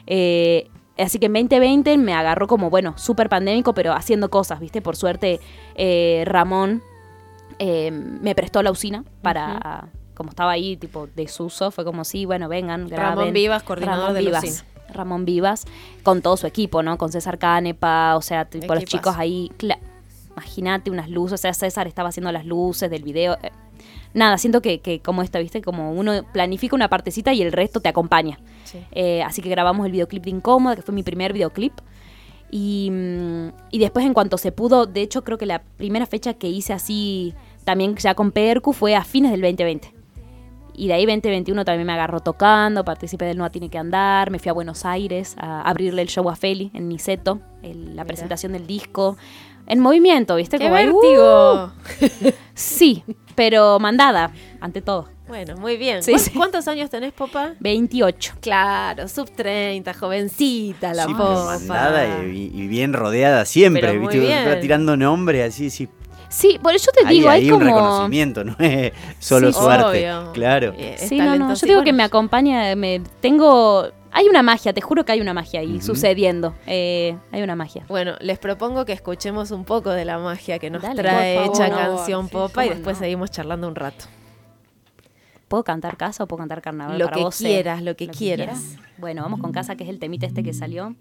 Eh, 0.06 0.68
así 0.98 1.18
que 1.18 1.26
en 1.26 1.32
2020 1.32 1.96
me 1.96 2.12
agarró 2.12 2.46
como, 2.46 2.68
bueno, 2.70 2.92
súper 2.98 3.28
pandémico, 3.30 3.72
pero 3.72 3.94
haciendo 3.94 4.28
cosas, 4.28 4.60
¿viste? 4.60 4.82
Por 4.82 4.96
suerte, 4.96 5.40
eh, 5.74 6.24
Ramón 6.26 6.82
eh, 7.58 7.90
me 7.90 8.34
prestó 8.34 8.62
la 8.62 8.70
usina 8.70 9.04
para... 9.22 9.88
Como 10.14 10.30
estaba 10.30 10.50
ahí, 10.50 10.76
tipo, 10.76 11.06
desuso, 11.14 11.70
fue 11.70 11.84
como, 11.84 12.04
sí, 12.04 12.24
bueno, 12.24 12.48
vengan, 12.48 12.88
graben. 12.88 13.16
Ramón 13.18 13.32
Vivas, 13.32 13.62
coordinador 13.62 14.08
Ramón 14.08 14.14
de 14.16 14.22
la 14.22 14.40
Vivas. 14.40 14.44
usina. 14.44 14.64
Ramón 14.92 15.24
Vivas, 15.24 15.64
con 16.02 16.22
todo 16.22 16.36
su 16.36 16.48
equipo, 16.48 16.82
¿no? 16.82 16.98
Con 16.98 17.12
César 17.12 17.38
Canepa, 17.38 18.16
o 18.16 18.20
sea, 18.22 18.44
tipo 18.46 18.74
los 18.74 18.84
chicos 18.84 19.14
ahí. 19.16 19.52
Imagínate 20.32 20.90
unas 20.90 21.08
luces, 21.08 21.34
o 21.34 21.36
sea, 21.42 21.54
César 21.54 21.86
estaba 21.86 22.08
haciendo 22.08 22.32
las 22.32 22.44
luces 22.46 22.90
del 22.90 23.04
video. 23.04 23.34
eh, 23.44 23.50
Nada, 24.14 24.38
siento 24.38 24.60
que, 24.60 24.80
que 24.80 24.98
como 25.00 25.22
esta, 25.22 25.38
¿viste? 25.38 25.62
Como 25.62 25.92
uno 25.92 26.24
planifica 26.32 26.74
una 26.74 26.88
partecita 26.88 27.32
y 27.32 27.42
el 27.42 27.52
resto 27.52 27.78
te 27.78 27.88
acompaña. 27.88 28.40
Sí. 28.64 28.78
Eh, 28.90 29.22
así 29.22 29.40
que 29.40 29.50
grabamos 29.50 29.86
el 29.86 29.92
videoclip 29.92 30.24
de 30.24 30.30
Incómoda, 30.30 30.74
que 30.74 30.82
fue 30.82 30.94
mi 30.94 31.04
primer 31.04 31.32
videoclip. 31.32 31.74
Y, 32.50 32.88
mm, 32.90 33.48
y 33.70 33.78
después, 33.78 34.06
en 34.06 34.14
cuanto 34.14 34.38
se 34.38 34.50
pudo, 34.50 34.86
de 34.86 35.02
hecho, 35.02 35.22
creo 35.22 35.38
que 35.38 35.46
la 35.46 35.62
primera 35.76 36.06
fecha 36.06 36.34
que 36.34 36.48
hice 36.48 36.72
así, 36.72 37.34
también 37.68 37.94
ya 37.96 38.14
con 38.14 38.32
Percu, 38.32 38.72
fue 38.72 38.96
a 38.96 39.04
fines 39.04 39.30
del 39.30 39.42
2020. 39.42 39.92
Y 40.74 40.88
de 40.88 40.94
ahí 40.94 41.04
2021 41.04 41.66
también 41.66 41.86
me 41.86 41.92
agarró 41.92 42.20
tocando, 42.20 42.82
participé 42.82 43.26
del 43.26 43.36
No 43.36 43.50
Tiene 43.50 43.68
que 43.68 43.76
Andar, 43.76 44.30
me 44.30 44.38
fui 44.38 44.48
a 44.48 44.54
Buenos 44.54 44.86
Aires 44.86 45.34
a 45.38 45.60
abrirle 45.68 46.00
el 46.00 46.08
show 46.08 46.30
a 46.30 46.34
Feli 46.36 46.70
en 46.72 46.88
Niceto, 46.88 47.40
el- 47.62 47.94
la 47.94 48.06
presentación 48.06 48.52
del 48.52 48.66
disco. 48.66 49.18
En 49.66 49.80
movimiento, 49.80 50.36
¿viste? 50.36 50.56
¡Qué 50.56 50.64
Como 50.64 50.76
ahí, 50.76 50.88
¡uh! 50.88 50.98
vértigo! 50.98 52.32
Sí, 52.54 53.04
pero 53.34 53.78
mandada, 53.78 54.30
ante 54.62 54.80
todo. 54.80 55.08
Bueno, 55.28 55.56
muy 55.58 55.76
bien. 55.76 56.02
Sí, 56.02 56.12
¿Cuán- 56.12 56.20
sí. 56.22 56.30
¿Cuántos 56.34 56.68
años 56.68 56.88
tenés, 56.88 57.12
Popa? 57.12 57.52
28. 57.60 58.36
Claro, 58.40 59.08
sub 59.08 59.28
30, 59.30 59.92
jovencita 59.92 60.94
la 60.94 61.04
Sí, 61.04 61.12
Popa. 61.12 61.58
mandada 61.58 62.24
y, 62.24 62.50
y 62.54 62.66
bien 62.66 62.94
rodeada 62.94 63.44
siempre, 63.44 63.82
Pero 63.82 63.94
muy 64.00 64.08
¿viste? 64.14 64.20
bien. 64.26 64.48
Va 64.48 64.58
tirando 64.58 64.96
nombre 64.96 65.42
así, 65.44 65.68
sí. 65.68 65.86
Sí, 66.28 66.58
por 66.62 66.74
eso 66.74 66.90
te 66.92 67.06
Hay, 67.06 67.16
digo, 67.16 67.28
hay, 67.30 67.42
hay 67.44 67.50
un 67.50 67.58
como... 67.58 67.64
reconocimiento, 67.70 68.44
no 68.44 68.54
es 68.58 68.92
solo 69.18 69.50
Sí, 69.52 69.58
suerte. 69.58 70.10
Obvio. 70.12 70.32
Claro. 70.32 70.74
Eh, 70.76 70.96
es 70.98 71.08
Sí, 71.08 71.18
no, 71.18 71.24
no, 71.24 71.30
talentoso. 71.32 71.66
yo 71.66 71.72
digo 71.72 71.84
que 71.84 71.92
me 71.92 72.02
acompaña, 72.02 72.74
me 72.76 73.00
tengo... 73.20 73.88
Hay 74.10 74.26
una 74.26 74.42
magia, 74.42 74.72
te 74.72 74.80
juro 74.80 75.04
que 75.04 75.12
hay 75.12 75.20
una 75.20 75.34
magia 75.34 75.60
ahí 75.60 75.80
sucediendo. 75.82 76.54
Eh, 76.66 77.16
hay 77.30 77.42
una 77.42 77.54
magia. 77.56 77.84
Bueno, 77.88 78.14
les 78.20 78.38
propongo 78.38 78.84
que 78.86 78.92
escuchemos 78.94 79.50
un 79.50 79.64
poco 79.64 79.90
de 79.90 80.04
la 80.06 80.18
magia 80.18 80.58
que 80.58 80.70
nos 80.70 80.80
Dale, 80.82 81.02
trae 81.02 81.36
por 81.36 81.44
hecha 81.54 81.68
favor. 81.68 81.96
canción 81.96 82.24
Sí, 82.26 82.32
Popa 82.32 82.64
y 82.66 82.68
después 82.70 82.96
no. 82.96 83.00
seguimos 83.04 83.30
charlando 83.30 83.68
un 83.68 83.74
rato. 83.74 84.06
¿Puedo 85.46 85.62
cantar 85.62 85.96
casa 85.98 86.24
o 86.24 86.26
puedo 86.26 86.38
cantar 86.38 86.62
carnaval? 86.62 86.98
Lo 86.98 87.04
para 87.06 87.16
que 87.18 87.22
vos, 87.22 87.40
eh? 87.42 87.44
quieras, 87.44 87.82
lo 87.82 87.96
que 87.96 88.08
quieras. 88.08 88.76
Bueno, 88.96 89.22
vamos 89.22 89.40
con 89.40 89.52
casa, 89.52 89.76
que 89.76 89.84
es 89.84 89.90
el 89.90 89.98
temita 89.98 90.26
este 90.26 90.42
que 90.42 90.52
salió. 90.54 90.94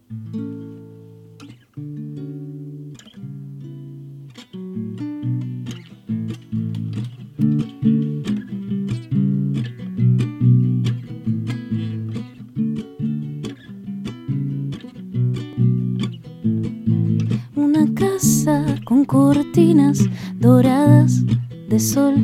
Con 18.98 19.06
cortinas 19.06 20.10
doradas 20.40 21.24
de 21.70 21.80
sol. 21.80 22.16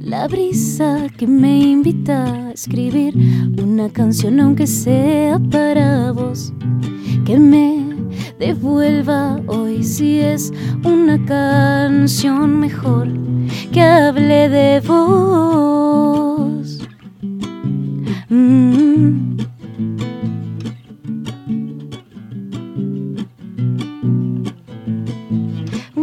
La 0.00 0.26
brisa 0.26 1.06
que 1.16 1.26
me 1.26 1.60
invita 1.60 2.24
a 2.24 2.52
escribir 2.52 3.14
una 3.62 3.88
canción 3.88 4.40
aunque 4.40 4.66
sea 4.66 5.38
para 5.38 6.10
vos. 6.12 6.52
Que 7.24 7.38
me 7.38 7.86
devuelva 8.38 9.40
hoy 9.46 9.84
si 9.84 10.18
es 10.18 10.52
una 10.82 11.24
canción 11.24 12.58
mejor 12.58 13.08
que 13.70 13.82
hable 13.82 14.48
de 14.48 14.80
vos. 14.80 16.80
Mm. 18.28 19.31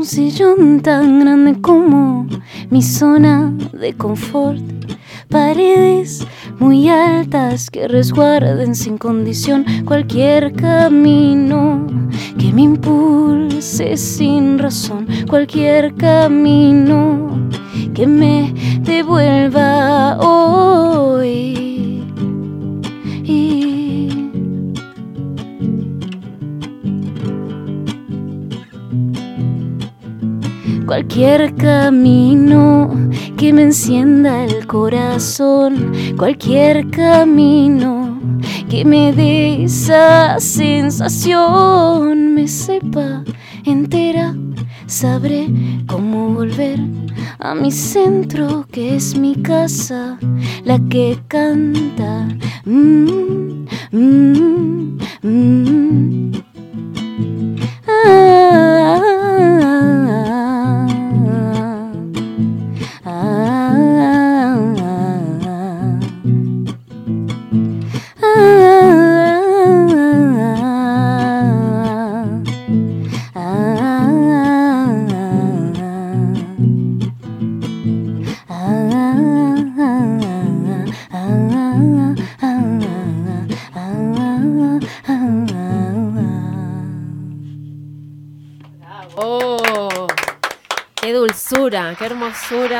Sillón 0.09 0.81
tan 0.81 1.19
grande 1.19 1.61
como 1.61 2.25
mi 2.71 2.81
zona 2.81 3.53
de 3.73 3.93
confort. 3.93 4.59
Paredes 5.29 6.25
muy 6.57 6.89
altas 6.89 7.69
que 7.69 7.87
resguarden 7.87 8.73
sin 8.73 8.97
condición 8.97 9.65
cualquier 9.85 10.53
camino 10.53 11.85
que 12.39 12.51
me 12.51 12.63
impulse 12.63 13.97
sin 13.97 14.57
razón. 14.57 15.05
Cualquier 15.29 15.93
camino 15.93 17.47
que 17.93 18.07
me 18.07 18.51
devuelva 18.81 20.17
hoy. 20.17 21.68
Cualquier 30.89 31.53
camino 31.53 32.89
que 33.37 33.53
me 33.53 33.61
encienda 33.61 34.43
el 34.43 34.65
corazón, 34.65 35.91
cualquier 36.17 36.89
camino 36.89 38.19
que 38.71 38.83
me 38.83 39.13
dé 39.13 39.65
esa 39.65 40.39
sensación, 40.39 42.33
me 42.33 42.47
sepa 42.47 43.23
entera, 43.65 44.35
sabré 44.87 45.47
cómo 45.85 46.33
volver 46.33 46.79
a 47.37 47.53
mi 47.53 47.71
centro, 47.71 48.65
que 48.71 48.95
es 48.95 49.15
mi 49.15 49.35
casa, 49.35 50.17
la 50.63 50.79
que 50.89 51.19
canta. 51.27 52.27
Mm, 52.65 53.67
mm, 53.91 54.97
mm. 55.21 55.68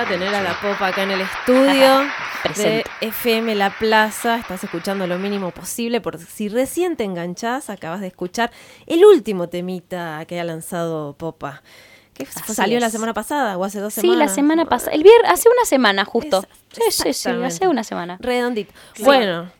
Tener 0.09 0.33
a 0.33 0.41
la 0.41 0.59
Popa 0.59 0.87
acá 0.87 1.03
en 1.03 1.11
el 1.11 1.21
estudio 1.21 2.01
de. 2.57 2.83
FM 3.01 3.53
La 3.55 3.69
Plaza. 3.69 4.37
Estás 4.37 4.63
escuchando 4.63 5.05
lo 5.05 5.19
mínimo 5.19 5.51
posible. 5.51 6.01
Por 6.01 6.17
si 6.17 6.49
recién 6.49 6.97
te 6.97 7.03
enganchás, 7.03 7.69
acabas 7.69 8.01
de 8.01 8.07
escuchar 8.07 8.51
el 8.87 9.05
último 9.05 9.49
temita 9.49 10.25
que 10.27 10.39
ha 10.39 10.43
lanzado 10.43 11.13
Popa. 11.13 11.61
Que 12.13 12.25
salió 12.25 12.79
la 12.79 12.89
semana 12.89 13.13
pasada 13.13 13.55
o 13.57 13.63
hace 13.63 13.79
dos 13.79 13.93
Sí, 13.93 14.01
semanas. 14.01 14.19
la 14.29 14.35
semana 14.35 14.65
pasada. 14.65 14.91
El 14.93 15.03
viernes, 15.03 15.31
hace 15.31 15.47
una 15.47 15.63
semana 15.65 16.03
justo. 16.05 16.43
Sí, 16.71 16.81
sí, 16.89 17.13
sí, 17.13 17.29
hace 17.29 17.67
una 17.67 17.83
semana. 17.83 18.17
Redondito. 18.19 18.73
Bueno, 18.99 19.51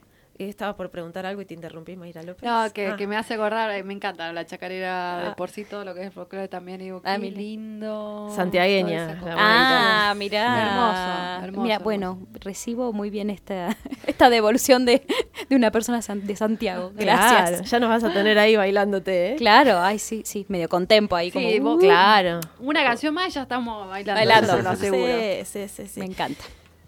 estaba 0.45 0.75
por 0.77 0.89
preguntar 0.89 1.25
algo 1.25 1.41
y 1.41 1.45
te 1.45 1.53
interrumpí, 1.53 1.95
Mayra 1.95 2.23
López. 2.23 2.43
No, 2.43 2.71
que, 2.73 2.87
Ah. 2.87 2.95
que 2.95 3.07
me 3.07 3.17
hace 3.17 3.33
acordar, 3.33 3.69
eh, 3.71 3.83
me 3.83 3.93
encanta 3.93 4.31
la 4.31 4.45
chacarera 4.45 5.19
Ah. 5.19 5.29
de 5.29 5.35
por 5.35 5.49
sí, 5.49 5.65
todo 5.65 5.83
lo 5.83 5.93
que 5.93 6.03
es 6.05 6.13
folclore 6.13 6.47
también. 6.47 6.79
Digo, 6.79 7.01
Ah, 7.03 7.15
qué 7.15 7.19
mira. 7.21 7.37
lindo. 7.37 8.31
Santiagueña. 8.35 9.19
Ah, 9.37 10.13
mirá. 10.15 10.61
Hermoso, 10.61 11.43
hermoso, 11.45 11.61
Mira, 11.63 11.75
hermoso. 11.75 11.83
bueno, 11.83 12.19
recibo 12.39 12.93
muy 12.93 13.09
bien 13.09 13.29
esta, 13.29 13.75
esta 14.07 14.29
devolución 14.29 14.85
de, 14.85 15.05
de 15.49 15.55
una 15.55 15.71
persona 15.71 15.99
de 15.99 16.35
Santiago. 16.35 16.91
Gracias. 16.95 17.49
Claro, 17.49 17.63
ya 17.63 17.79
nos 17.79 17.89
vas 17.89 18.03
a 18.03 18.13
tener 18.13 18.39
ahí 18.39 18.55
bailándote, 18.55 19.33
¿eh? 19.33 19.35
Claro, 19.35 19.79
ay, 19.79 19.99
sí, 19.99 20.21
sí, 20.25 20.45
medio 20.47 20.69
con 20.69 20.87
tempo 20.87 21.15
ahí. 21.15 21.31
Sí, 21.31 21.57
como, 21.59 21.75
vos- 21.75 21.83
uh, 21.83 21.87
Claro. 21.87 22.39
Una 22.59 22.83
canción 22.83 23.13
más 23.13 23.27
y 23.27 23.31
ya 23.31 23.41
estamos 23.43 23.87
bailando. 23.89 24.19
Bailando. 24.19 24.47
eso 24.47 24.57
se 24.57 24.63
lo 24.63 24.69
aseguro. 24.69 25.13
Sí, 25.19 25.45
sí, 25.45 25.67
sí, 25.67 25.87
sí. 25.87 25.99
Me 25.99 26.05
encanta. 26.05 26.43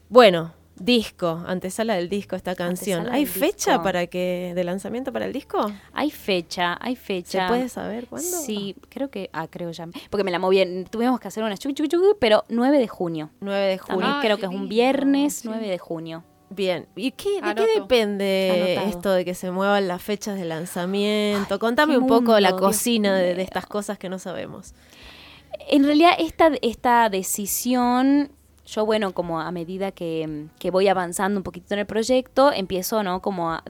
Bueno, 0.10 0.53
disco, 0.75 1.43
antesala 1.45 1.95
del 1.95 2.09
disco 2.09 2.35
esta 2.35 2.55
canción. 2.55 3.07
¿Hay 3.09 3.25
fecha 3.25 3.71
disco. 3.71 3.83
para 3.83 4.07
que 4.07 4.53
de 4.55 4.63
lanzamiento 4.63 5.11
para 5.11 5.25
el 5.25 5.33
disco? 5.33 5.71
Hay 5.93 6.11
fecha, 6.11 6.77
hay 6.79 6.95
fecha. 6.95 7.43
¿Se 7.43 7.47
puede 7.47 7.69
saber 7.69 8.07
cuándo? 8.07 8.27
Sí, 8.27 8.75
creo 8.89 9.09
que, 9.09 9.29
ah, 9.33 9.47
creo 9.47 9.71
ya. 9.71 9.87
Porque 10.09 10.23
me 10.23 10.31
la 10.31 10.39
moví, 10.39 10.85
tuvimos 10.89 11.19
que 11.19 11.27
hacer 11.27 11.43
una 11.43 11.57
chuc, 11.57 11.73
chuc, 11.73 11.87
chuc, 11.87 12.17
pero 12.19 12.45
9 12.49 12.79
de 12.79 12.87
junio. 12.87 13.29
9 13.41 13.65
de 13.67 13.77
junio. 13.77 14.07
Creo 14.21 14.37
que 14.37 14.45
es 14.45 14.51
un 14.51 14.67
viernes, 14.67 15.35
sí. 15.35 15.47
9 15.47 15.67
de 15.67 15.77
junio. 15.77 16.23
Bien. 16.49 16.87
¿Y 16.97 17.11
qué, 17.11 17.41
de 17.41 17.55
qué 17.55 17.65
depende 17.79 18.75
Anotado. 18.75 18.89
esto 18.89 19.11
de 19.13 19.23
que 19.23 19.33
se 19.35 19.51
muevan 19.51 19.87
las 19.87 20.01
fechas 20.01 20.37
de 20.37 20.43
lanzamiento? 20.43 21.59
Contame 21.59 21.97
un 21.97 22.07
poco 22.07 22.37
la 22.41 22.57
cocina 22.57 23.15
de, 23.15 23.35
de 23.35 23.41
estas 23.41 23.65
cosas 23.65 23.97
que 23.97 24.09
no 24.09 24.19
sabemos. 24.19 24.73
En 25.69 25.85
realidad, 25.85 26.11
esta, 26.19 26.51
esta 26.61 27.09
decisión, 27.09 28.31
yo, 28.71 28.85
bueno, 28.85 29.13
como 29.13 29.39
a 29.39 29.51
medida 29.51 29.91
que, 29.91 30.47
que 30.57 30.71
voy 30.71 30.87
avanzando 30.87 31.37
un 31.39 31.43
poquito 31.43 31.73
en 31.75 31.81
el 31.81 31.85
proyecto, 31.85 32.51
empiezo, 32.51 33.03
¿no? 33.03 33.21
Como 33.21 33.51
a, 33.51 33.63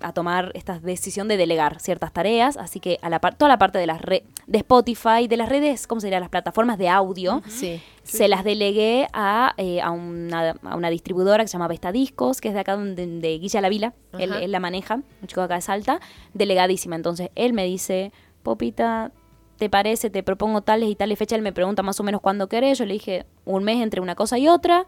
a 0.00 0.12
tomar 0.12 0.52
esta 0.54 0.78
decisión 0.80 1.28
de 1.28 1.38
delegar 1.38 1.80
ciertas 1.80 2.12
tareas. 2.12 2.58
Así 2.58 2.78
que 2.78 2.98
a 3.00 3.08
la 3.08 3.20
toda 3.20 3.48
la 3.48 3.56
parte 3.58 3.78
de 3.78 3.86
las 3.86 4.02
re- 4.02 4.24
de 4.46 4.58
Spotify, 4.58 5.26
de 5.28 5.38
las 5.38 5.48
redes, 5.48 5.86
¿cómo 5.86 6.00
sería? 6.02 6.20
Las 6.20 6.28
plataformas 6.28 6.76
de 6.76 6.90
audio. 6.90 7.40
Sí. 7.48 7.80
se 8.02 8.28
las 8.28 8.44
delegué 8.44 9.06
a, 9.14 9.54
eh, 9.56 9.80
a, 9.80 9.90
una, 9.92 10.50
a 10.62 10.76
una 10.76 10.90
distribuidora 10.90 11.42
que 11.42 11.48
se 11.48 11.52
llama 11.54 11.68
Vesta 11.68 11.90
Discos, 11.90 12.42
que 12.42 12.48
es 12.48 12.54
de 12.54 12.60
acá 12.60 12.76
donde, 12.76 13.06
de 13.06 13.38
Guilla 13.38 13.62
La 13.62 13.70
Vila. 13.70 13.94
Él, 14.18 14.30
él 14.34 14.52
la 14.52 14.60
maneja, 14.60 14.96
un 14.96 15.26
chico 15.26 15.40
de 15.40 15.46
acá 15.46 15.54
de 15.54 15.62
Salta, 15.62 16.00
delegadísima. 16.34 16.96
Entonces 16.96 17.30
él 17.34 17.54
me 17.54 17.64
dice, 17.64 18.12
Popita, 18.42 19.10
¿te 19.56 19.68
parece? 19.70 20.10
Te 20.10 20.22
propongo 20.22 20.62
tales 20.62 20.88
y 20.88 20.94
tales 20.94 21.18
fechas. 21.18 21.36
Él 21.36 21.42
me 21.42 21.52
pregunta 21.52 21.82
más 21.82 21.98
o 22.00 22.02
menos 22.02 22.20
cuándo 22.20 22.48
querés. 22.48 22.78
Yo 22.78 22.86
le 22.86 22.94
dije 22.94 23.26
un 23.44 23.64
mes 23.64 23.82
entre 23.82 24.00
una 24.00 24.14
cosa 24.14 24.38
y 24.38 24.48
otra. 24.48 24.86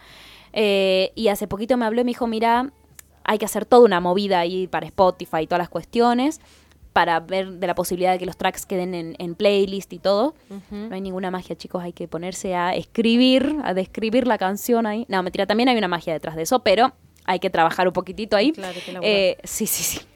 Eh, 0.53 1.13
y 1.15 1.29
hace 1.29 1.47
poquito 1.47 1.77
me 1.77 1.85
habló 1.85 2.01
y 2.01 2.05
me 2.05 2.11
dijo, 2.11 2.27
mira, 2.27 2.73
hay 3.25 3.39
que 3.39 3.45
hacer 3.45 3.67
toda 3.67 3.85
una 3.85 4.01
movida 4.01 4.41
ahí 4.41 4.67
para 4.67 4.87
Spotify 4.87 5.43
y 5.43 5.47
todas 5.47 5.61
las 5.61 5.69
cuestiones 5.69 6.41
para 6.93 7.21
ver 7.21 7.51
de 7.51 7.67
la 7.67 7.75
posibilidad 7.75 8.13
de 8.13 8.19
que 8.19 8.25
los 8.25 8.39
tracks 8.39 8.65
queden 8.65 8.95
en, 8.95 9.17
en 9.19 9.35
playlist 9.35 9.93
y 9.93 9.99
todo. 9.99 10.35
No 10.71 10.95
hay 10.95 11.03
ninguna 11.03 11.31
magia, 11.31 11.55
chicos. 11.55 11.83
Hay 11.83 11.93
que 11.93 12.09
ponerse 12.09 12.55
a 12.55 12.75
escribir, 12.75 13.57
a 13.65 13.75
describir 13.75 14.27
la 14.27 14.39
canción 14.39 14.87
ahí. 14.87 15.05
No, 15.07 15.23
mentira, 15.23 15.45
también 15.45 15.69
hay 15.69 15.77
una 15.77 15.89
magia 15.89 16.15
detrás 16.15 16.37
de 16.37 16.43
eso, 16.45 16.61
pero 16.61 16.95
hay 17.27 17.39
que 17.39 17.51
trabajar 17.51 17.87
un 17.87 17.93
poquitito 17.93 18.35
ahí. 18.35 18.53
Claro, 18.53 18.79
que. 18.83 18.99
Eh, 19.03 19.37
sí, 19.45 19.67
sí, 19.67 19.83
sí. 19.83 20.07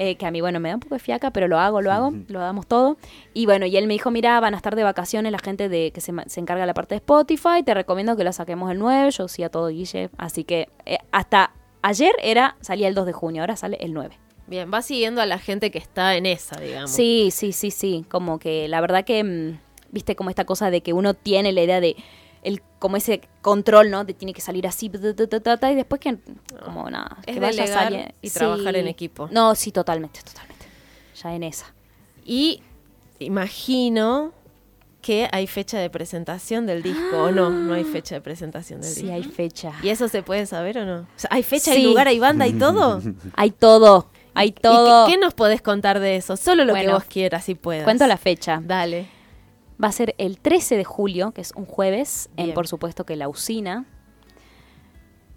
Eh, 0.00 0.14
que 0.14 0.26
a 0.26 0.30
mí, 0.30 0.40
bueno, 0.40 0.60
me 0.60 0.68
da 0.68 0.76
un 0.76 0.80
poco 0.80 0.94
de 0.94 1.00
fiaca, 1.00 1.32
pero 1.32 1.48
lo 1.48 1.58
hago, 1.58 1.82
lo 1.82 1.90
hago, 1.90 2.12
lo 2.28 2.38
damos 2.38 2.68
todo. 2.68 2.98
Y 3.34 3.46
bueno, 3.46 3.66
y 3.66 3.76
él 3.76 3.88
me 3.88 3.94
dijo, 3.94 4.12
mira, 4.12 4.38
van 4.38 4.54
a 4.54 4.56
estar 4.56 4.76
de 4.76 4.84
vacaciones 4.84 5.32
la 5.32 5.40
gente 5.40 5.68
de 5.68 5.90
que 5.90 6.00
se, 6.00 6.12
se 6.28 6.38
encarga 6.38 6.62
de 6.62 6.68
la 6.68 6.74
parte 6.74 6.94
de 6.94 6.98
Spotify, 6.98 7.64
te 7.64 7.74
recomiendo 7.74 8.16
que 8.16 8.22
la 8.22 8.32
saquemos 8.32 8.70
el 8.70 8.78
9, 8.78 9.10
yo 9.10 9.26
sí 9.26 9.42
a 9.42 9.48
todo 9.48 9.66
Guille. 9.66 10.10
Así 10.16 10.44
que 10.44 10.68
eh, 10.86 10.98
hasta 11.10 11.50
ayer 11.82 12.12
era, 12.22 12.56
salía 12.60 12.86
el 12.86 12.94
2 12.94 13.06
de 13.06 13.12
junio, 13.12 13.42
ahora 13.42 13.56
sale 13.56 13.76
el 13.80 13.92
9. 13.92 14.16
Bien, 14.46 14.70
va 14.72 14.82
siguiendo 14.82 15.20
a 15.20 15.26
la 15.26 15.40
gente 15.40 15.72
que 15.72 15.78
está 15.78 16.14
en 16.14 16.26
esa, 16.26 16.60
digamos. 16.60 16.92
Sí, 16.92 17.30
sí, 17.32 17.50
sí, 17.50 17.72
sí. 17.72 18.04
Como 18.08 18.38
que 18.38 18.68
la 18.68 18.80
verdad 18.80 19.04
que, 19.04 19.24
mm, 19.24 19.58
viste, 19.90 20.14
como 20.14 20.30
esta 20.30 20.44
cosa 20.44 20.70
de 20.70 20.80
que 20.80 20.92
uno 20.92 21.14
tiene 21.14 21.50
la 21.50 21.62
idea 21.62 21.80
de, 21.80 21.96
como 22.78 22.96
ese 22.96 23.20
control, 23.42 23.90
¿no? 23.90 24.04
De 24.04 24.14
tiene 24.14 24.32
que 24.32 24.40
salir 24.40 24.66
así, 24.66 24.86
y 24.86 25.74
después 25.74 26.00
que, 26.00 26.16
como 26.64 26.88
nada, 26.90 27.16
Es 27.26 27.34
que 27.34 27.40
vaya 27.40 27.62
delegar 27.62 27.92
sali- 27.92 28.14
y 28.22 28.30
trabajar 28.30 28.76
en 28.76 28.86
equipo. 28.88 29.28
No, 29.32 29.54
sí, 29.54 29.72
totalmente, 29.72 30.20
totalmente. 30.22 30.66
Ya 31.22 31.34
en 31.34 31.42
esa. 31.42 31.72
Y 32.24 32.62
imagino 33.18 34.32
que 35.02 35.28
hay 35.32 35.46
fecha 35.46 35.78
de 35.78 35.90
presentación 35.90 36.66
del 36.66 36.82
disco, 36.82 37.16
¿o 37.24 37.30
no? 37.30 37.50
No 37.50 37.74
hay 37.74 37.84
fecha 37.84 38.14
de 38.16 38.20
presentación 38.20 38.80
del 38.80 38.90
Sí, 38.90 39.02
disco. 39.02 39.14
hay 39.14 39.22
fecha. 39.24 39.72
¿Y 39.82 39.88
eso 39.90 40.08
se 40.08 40.22
puede 40.22 40.44
saber 40.46 40.78
o 40.78 40.84
no? 40.84 41.00
O 41.00 41.06
sea, 41.16 41.30
¿Hay 41.32 41.42
fecha, 41.42 41.72
Sí. 41.72 41.78
hay 41.78 41.84
lugar, 41.84 42.08
hay 42.08 42.18
banda 42.18 42.46
y 42.46 42.52
todo? 42.52 43.00
Hay 43.34 43.50
todo, 43.52 44.08
hay 44.34 44.48
¿Y 44.48 44.52
todo. 44.52 45.06
qué, 45.06 45.12
qué 45.12 45.18
nos 45.18 45.34
podés 45.34 45.62
contar 45.62 46.00
de 46.00 46.16
eso? 46.16 46.36
Solo 46.36 46.64
lo 46.64 46.74
que 46.74 46.88
vos 46.88 47.04
quieras 47.04 47.48
y 47.48 47.54
puedas. 47.54 47.84
Cuento 47.84 48.06
la 48.06 48.16
fecha. 48.16 48.60
Dale. 48.62 49.08
Va 49.82 49.88
a 49.88 49.92
ser 49.92 50.14
el 50.18 50.38
13 50.40 50.76
de 50.76 50.84
julio, 50.84 51.30
que 51.32 51.40
es 51.40 51.52
un 51.54 51.64
jueves, 51.64 52.28
en 52.36 52.52
por 52.54 52.66
supuesto 52.66 53.04
que 53.06 53.14
la 53.16 53.28
usina. 53.28 53.84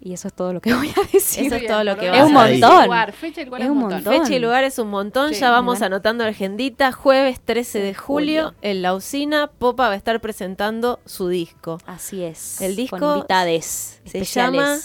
Y 0.04 0.14
eso 0.14 0.28
es 0.28 0.34
todo 0.34 0.52
lo 0.52 0.62
que 0.62 0.74
voy 0.74 0.90
a 0.90 1.12
decir. 1.14 1.46
Eso 1.46 1.56
es 1.58 1.68
todo 1.68 1.84
lo 1.84 1.96
que 1.96 2.08
Es 2.10 2.24
un 2.24 2.36
a 2.36 2.46
Fecha 2.48 2.56
y 2.56 2.60
montón. 2.62 2.84
lugar, 2.86 3.12
fecha 3.14 3.42
y 3.42 3.46
lugar 3.46 3.62
Es 3.62 3.66
es 3.66 3.70
un 3.70 3.78
un 3.78 3.82
montón. 3.84 4.04
montón. 4.04 4.24
Fecha 4.24 4.36
y 4.36 4.40
lugar 4.40 4.64
es 4.64 4.80
un 4.80 4.88
montón, 4.90 5.34
Sí, 5.36 5.40
ya 5.40 5.52
vamos 5.52 5.82
anotando 5.84 6.24
la 6.24 6.32
agendita. 6.32 6.92
Jueves 6.92 7.40
13 7.40 7.80
de 7.80 7.94
julio, 7.94 8.46
Julio. 8.46 8.56
en 8.64 8.82
la 8.82 8.96
usina, 8.96 9.52
Popa 9.60 9.88
va 9.90 9.94
a 9.94 9.98
estar 9.98 10.20
presentando 10.22 11.00
su 11.06 11.28
disco. 11.28 11.78
Así 11.86 12.24
es. 12.24 12.62
El 12.62 12.76
disco 12.76 12.98
con 12.98 13.18
invitades 13.18 14.02
se 14.06 14.18
especiales. 14.18 14.60
llama 14.60 14.78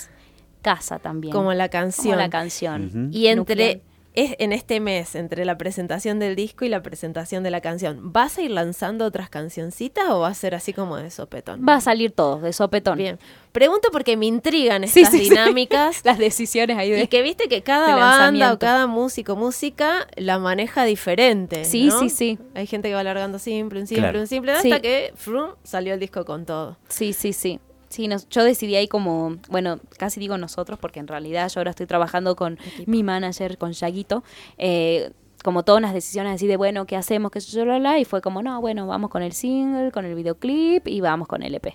Casa 0.61 0.99
también. 0.99 1.33
Como 1.33 1.55
la 1.55 1.69
Como 1.69 1.81
canción. 1.81 2.19
la 2.19 2.29
canción. 2.29 3.09
Y 3.11 3.29
entre 3.29 3.55
Nuclear. 3.77 3.81
Es 4.17 4.35
en 4.41 4.53
este 4.53 4.81
mes, 4.81 5.15
entre 5.15 5.45
la 5.45 5.57
presentación 5.57 6.19
del 6.19 6.35
disco 6.35 6.65
y 6.65 6.69
la 6.69 6.83
presentación 6.83 7.45
de 7.45 7.51
la 7.51 7.61
canción, 7.61 8.13
¿vas 8.13 8.39
a 8.39 8.43
ir 8.43 8.51
lanzando 8.51 9.05
otras 9.05 9.29
cancioncitas 9.31 10.09
o 10.11 10.21
va 10.21 10.29
a 10.29 10.35
ser 10.35 10.55
así 10.55 10.73
como 10.73 10.97
de 10.97 11.11
sopetón? 11.11 11.65
Va 11.67 11.75
a 11.77 11.81
salir 11.81 12.11
todo, 12.11 12.41
de 12.41 12.53
sopetón. 12.53 12.99
Bien. 12.99 13.19
Pregunto 13.53 13.89
porque 13.93 14.17
me 14.17 14.27
intrigan 14.27 14.87
Sí, 14.89 15.01
estas 15.01 15.13
sí, 15.13 15.25
sí. 15.25 15.31
dinámicas. 15.31 16.01
Las 16.05 16.19
decisiones 16.19 16.77
ahí 16.77 16.91
de... 16.91 17.03
Y 17.03 17.07
que 17.07 17.23
viste 17.23 17.49
que 17.49 17.63
cada 17.63 17.97
banda 17.97 18.53
o 18.53 18.59
cada 18.59 18.87
músico, 18.87 19.37
música, 19.37 20.07
la 20.17 20.39
maneja 20.39 20.85
diferente. 20.85 21.65
Sí, 21.65 21.87
¿no? 21.87 21.99
sí, 22.01 22.11
sí. 22.11 22.39
Hay 22.55 22.67
gente 22.67 22.89
que 22.89 22.95
va 22.95 23.01
alargando 23.01 23.39
simple, 23.39 23.81
un 23.81 23.87
simple, 23.87 24.03
Claro. 24.03 24.21
un 24.21 24.27
simple, 24.27 24.53
Sí. 24.61 24.73
hasta 24.73 24.83
que 24.83 25.13
frum, 25.15 25.51
salió 25.63 25.95
el 25.95 26.01
disco 26.01 26.25
con 26.25 26.45
todo. 26.45 26.77
Sí, 26.89 27.13
sí, 27.13 27.33
sí. 27.33 27.61
Sí, 27.97 28.09
nos- 28.09 28.29
yo 28.29 28.45
decidí 28.45 28.77
ahí 28.77 28.89
como, 28.89 29.37
bueno, 29.49 29.81
casi 29.97 30.21
digo 30.21 30.37
nosotros, 30.37 30.79
porque 30.79 31.01
en 31.01 31.07
realidad 31.09 31.49
yo 31.49 31.61
ahora 31.61 31.71
estoy 31.71 31.87
trabajando 31.87 32.37
con 32.37 32.59
mi 32.85 33.03
manager, 33.03 33.57
con 33.57 33.73
Yaguito, 33.73 34.23
eh, 34.59 35.13
como 35.43 35.63
todas 35.65 35.79
unas 35.79 35.95
decisiones 35.95 36.35
así 36.35 36.47
de, 36.47 36.59
bueno, 36.59 36.85
¿qué 36.87 36.95
hacemos? 36.97 37.31
¿Qué 37.31 37.41
yo, 37.41 37.65
la, 37.65 37.79
la? 37.79 37.99
Y 37.99 38.05
fue 38.05 38.21
como, 38.21 38.43
no, 38.43 38.61
bueno, 38.61 38.87
vamos 38.87 39.09
con 39.09 39.23
el 39.23 39.33
single, 39.33 39.93
con 39.93 40.05
el 40.05 40.15
videoclip 40.15 40.87
y 40.89 41.01
vamos 41.01 41.27
con 41.27 41.43
el 41.43 41.55
EP. 41.55 41.69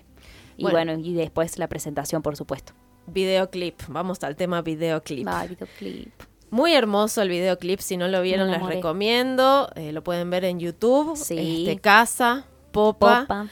Y 0.56 0.62
Bueno. 0.62 0.76
bueno, 0.94 0.98
y 1.04 1.12
después 1.14 1.58
la 1.58 1.66
presentación, 1.66 2.22
por 2.22 2.36
supuesto. 2.36 2.72
Videoclip, 3.08 3.80
vamos 3.88 4.22
al 4.22 4.36
tema 4.36 4.62
videoclip. 4.62 5.26
Va, 5.26 5.44
videoclip. 5.46 6.12
Muy 6.50 6.72
hermoso 6.74 7.20
el 7.22 7.30
videoclip, 7.30 7.80
si 7.80 7.96
no 7.96 8.06
lo 8.06 8.22
vieron 8.22 8.48
les 8.50 8.62
recomiendo, 8.62 9.70
eh, 9.74 9.90
lo 9.90 10.04
pueden 10.04 10.30
ver 10.30 10.44
en 10.44 10.60
YouTube, 10.60 11.16
Sí. 11.16 11.64
este, 11.66 11.80
Casa, 11.80 12.46
Popa. 12.72 13.22
Popa. 13.22 13.46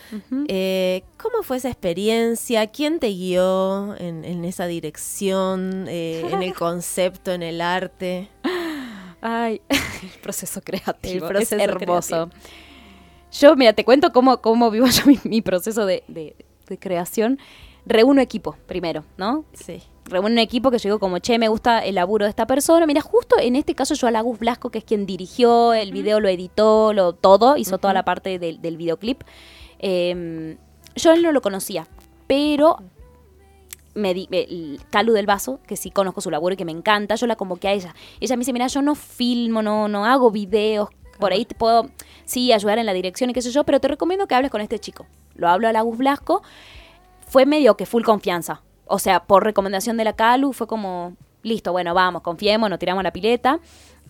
Eh, 0.49 1.05
¿Cómo 1.23 1.43
fue 1.43 1.59
esa 1.59 1.69
experiencia? 1.69 2.67
¿Quién 2.67 2.99
te 2.99 3.09
guió 3.09 3.95
en, 3.99 4.25
en 4.25 4.45
esa 4.45 4.67
dirección, 4.67 5.87
eh, 5.89 6.27
en 6.31 6.43
el 6.43 6.55
concepto, 6.55 7.31
en 7.33 7.43
el 7.43 7.61
arte? 7.61 8.29
Ay, 9.21 9.61
el 9.69 10.21
proceso 10.23 10.61
creativo. 10.63 11.27
El 11.27 11.31
proceso 11.33 11.57
es 11.57 11.63
hermoso. 11.63 12.31
Yo, 13.33 13.55
mira, 13.55 13.73
te 13.75 13.85
cuento 13.85 14.13
cómo, 14.13 14.41
cómo 14.41 14.71
vivo 14.71 14.87
yo 14.91 15.05
mi, 15.07 15.19
mi 15.25 15.43
proceso 15.43 15.87
de, 15.87 16.03
de- 16.09 16.35
de 16.69 16.79
creación. 16.79 17.39
Reúno 17.87 18.21
equipo 18.21 18.57
primero, 18.67 19.05
¿no? 19.17 19.45
Sí. 19.55 19.83
Reúno 20.11 20.29
un 20.29 20.39
equipo 20.39 20.71
que 20.71 20.79
yo 20.79 20.89
digo 20.89 20.99
como, 20.99 21.19
che, 21.21 21.39
me 21.39 21.49
gusta 21.49 21.85
el 21.85 21.95
laburo 21.95 22.25
de 22.25 22.31
esta 22.31 22.47
persona. 22.47 22.85
Mira, 22.87 23.01
justo 23.01 23.37
en 23.39 23.57
este 23.57 23.75
caso 23.75 23.95
yo 23.95 24.09
a 24.09 24.11
Lagus 24.11 24.39
Blasco, 24.39 24.71
que 24.71 24.79
es 24.79 24.85
quien 24.85 25.07
dirigió 25.07 25.73
el 25.73 25.93
video, 25.93 26.21
lo 26.21 26.29
editó, 26.29 26.93
lo 26.93 27.15
todo, 27.15 27.57
hizo 27.57 27.79
toda 27.79 27.95
la 27.95 28.05
parte 28.05 28.39
del, 28.39 28.61
del 28.61 28.77
videoclip. 28.77 29.23
Eh, 29.79 30.57
yo 30.97 31.13
él 31.13 31.23
no 31.23 31.33
lo 31.33 31.41
conocía, 31.41 31.87
pero 32.27 32.79
me 33.95 34.15
di, 34.15 34.29
el 34.31 34.81
Calu 34.91 35.13
del 35.13 35.27
Vaso, 35.27 35.61
que 35.67 35.77
sí 35.77 35.91
conozco 35.91 36.21
su 36.21 36.31
laburo 36.31 36.55
y 36.55 36.57
que 36.57 36.65
me 36.65 36.73
encanta, 36.73 37.15
yo 37.15 37.27
la 37.27 37.37
convoqué 37.37 37.69
a 37.69 37.73
ella. 37.73 37.95
Ella 38.21 38.37
me 38.37 38.41
dice, 38.41 38.53
mira, 38.53 38.67
yo 38.67 38.83
no 38.83 38.95
filmo, 38.95 39.63
no, 39.63 39.89
no 39.89 40.05
hago 40.05 40.31
videos, 40.31 40.89
por 41.19 41.33
ahí 41.33 41.45
te 41.45 41.55
puedo, 41.55 41.91
sí, 42.25 42.53
ayudar 42.53 42.79
en 42.79 42.87
la 42.87 42.93
dirección 42.93 43.31
y 43.31 43.33
qué 43.33 43.43
sé 43.43 43.51
yo, 43.51 43.65
pero 43.65 43.81
te 43.81 43.89
recomiendo 43.89 44.27
que 44.27 44.35
hables 44.35 44.51
con 44.51 44.61
este 44.61 44.79
chico. 44.79 45.07
Lo 45.35 45.49
hablo 45.49 45.69
a 45.69 45.73
Lagus 45.73 45.99
Blasco 45.99 46.43
fue 47.27 47.47
medio 47.47 47.77
que 47.77 47.87
full 47.87 48.03
confianza. 48.03 48.63
O 48.93 48.99
sea, 48.99 49.21
por 49.25 49.45
recomendación 49.45 49.97
de 49.97 50.05
la 50.05 50.15
Calu 50.15 50.53
fue 50.53 50.67
como, 50.67 51.15
listo, 51.43 51.73
bueno, 51.73 51.95
vamos, 51.95 52.23
confiemos, 52.23 52.69
nos 52.69 52.79
tiramos 52.79 53.01
a 53.01 53.05
la 53.05 53.13
pileta. 53.13 53.61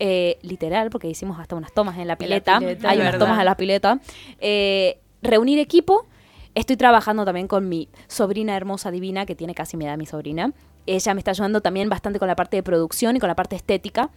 Eh, 0.02 0.38
literal, 0.42 0.88
porque 0.88 1.08
hicimos 1.08 1.38
hasta 1.38 1.54
unas 1.54 1.72
tomas 1.72 1.98
en 1.98 2.08
la 2.08 2.16
pileta. 2.16 2.58
pileta, 2.58 2.88
Hay 2.88 2.96
unas 2.98 3.12
verdad. 3.12 3.26
tomas 3.26 3.38
a 3.38 3.44
la 3.44 3.54
pileta. 3.56 4.00
Eh, 4.40 4.98
reunir 5.22 5.58
equipo. 5.58 6.06
Estoy 6.54 6.76
trabajando 6.78 7.24
también 7.26 7.46
con 7.46 7.68
mi 7.68 7.88
sobrina 8.08 8.56
hermosa 8.56 8.90
divina, 8.90 9.26
que 9.26 9.34
tiene 9.34 9.54
casi 9.54 9.76
mi 9.76 9.84
edad 9.84 9.98
mi 9.98 10.06
sobrina. 10.06 10.52
Ella 10.86 11.12
me 11.14 11.20
está 11.20 11.32
ayudando 11.32 11.60
también 11.60 11.88
bastante 11.90 12.18
con 12.18 12.26
la 12.28 12.34
parte 12.34 12.56
de 12.56 12.62
producción 12.62 13.14
y 13.16 13.20
con 13.20 13.28
la 13.28 13.36
parte 13.36 13.54
estética. 13.56 14.10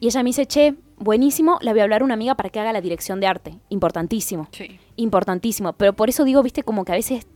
Y 0.00 0.06
ella 0.06 0.22
me 0.22 0.30
dice, 0.30 0.46
che, 0.46 0.74
buenísimo, 0.96 1.58
le 1.60 1.70
voy 1.72 1.80
a 1.80 1.82
hablar 1.84 2.00
a 2.00 2.04
una 2.04 2.14
amiga 2.14 2.34
para 2.34 2.48
que 2.48 2.58
haga 2.58 2.72
la 2.72 2.80
dirección 2.80 3.20
de 3.20 3.26
arte. 3.26 3.58
Importantísimo 3.68 4.48
Sí. 4.50 4.80
importantísimo. 4.96 5.74
Pero 5.74 5.92
por 5.92 6.08
eso 6.08 6.24
digo, 6.24 6.42
viste, 6.42 6.62
como 6.62 6.84
que 6.86 6.92
a 6.92 6.94
veces. 6.96 7.26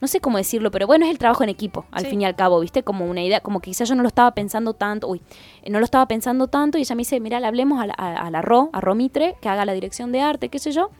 No 0.00 0.06
sé 0.08 0.20
cómo 0.20 0.38
decirlo, 0.38 0.70
pero 0.70 0.86
bueno, 0.86 1.04
es 1.04 1.10
el 1.10 1.18
trabajo 1.18 1.42
en 1.42 1.48
equipo, 1.48 1.84
al 1.90 2.04
Sí. 2.04 2.10
fin 2.10 2.20
y 2.22 2.24
al 2.24 2.36
cabo, 2.36 2.60
¿viste? 2.60 2.82
Como 2.84 3.04
una 3.06 3.22
idea, 3.22 3.40
como 3.40 3.60
que 3.60 3.70
quizás 3.70 3.88
yo 3.88 3.94
no 3.96 4.02
lo 4.02 4.08
estaba 4.08 4.32
pensando 4.32 4.72
tanto, 4.74 5.08
uy, 5.08 5.20
eh, 5.62 5.70
no 5.70 5.78
lo 5.80 5.84
estaba 5.84 6.06
pensando 6.06 6.46
tanto 6.46 6.78
y 6.78 6.82
ella 6.82 6.94
me 6.94 7.00
dice, 7.00 7.18
mira, 7.20 7.40
le 7.40 7.46
hablemos 7.46 7.80
a 7.82 7.86
la, 7.86 7.94
a, 7.98 8.26
a 8.26 8.30
la 8.30 8.40
Ro, 8.42 8.70
a 8.72 8.80
Ro 8.80 8.94
Mitre, 8.94 9.34
que 9.40 9.48
haga 9.48 9.64
la 9.64 9.72
dirección 9.72 10.12
de 10.12 10.20
arte, 10.20 10.48
qué 10.50 10.58
sé 10.60 10.70
yo. 10.72 10.90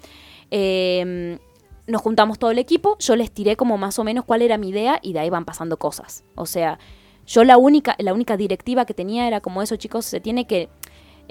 Eh, 0.51 1.39
nos 1.87 2.03
juntamos 2.03 2.39
todo 2.39 2.51
el 2.51 2.59
equipo, 2.59 2.97
yo 2.99 3.17
les 3.17 3.31
tiré 3.31 3.57
como 3.57 3.79
más 3.79 3.99
o 3.99 4.05
menos 4.05 4.25
cuál 4.25 4.43
era 4.43 4.59
mi 4.59 4.69
idea 4.69 4.99
y 5.03 5.13
de 5.15 5.21
ahí 5.21 5.31
van 5.31 5.45
pasando 5.45 5.79
cosas. 5.79 6.25
O 6.35 6.45
sea, 6.45 6.79
yo 7.27 7.45
la 7.45 7.57
única, 7.57 7.95
la 7.99 8.13
única 8.13 8.37
directiva 8.37 8.85
que 8.85 8.95
tenía 8.95 9.27
era 9.27 9.41
como 9.41 9.63
eso, 9.63 9.77
chicos, 9.77 10.05
se 10.05 10.21
tiene 10.21 10.47
que 10.47 10.69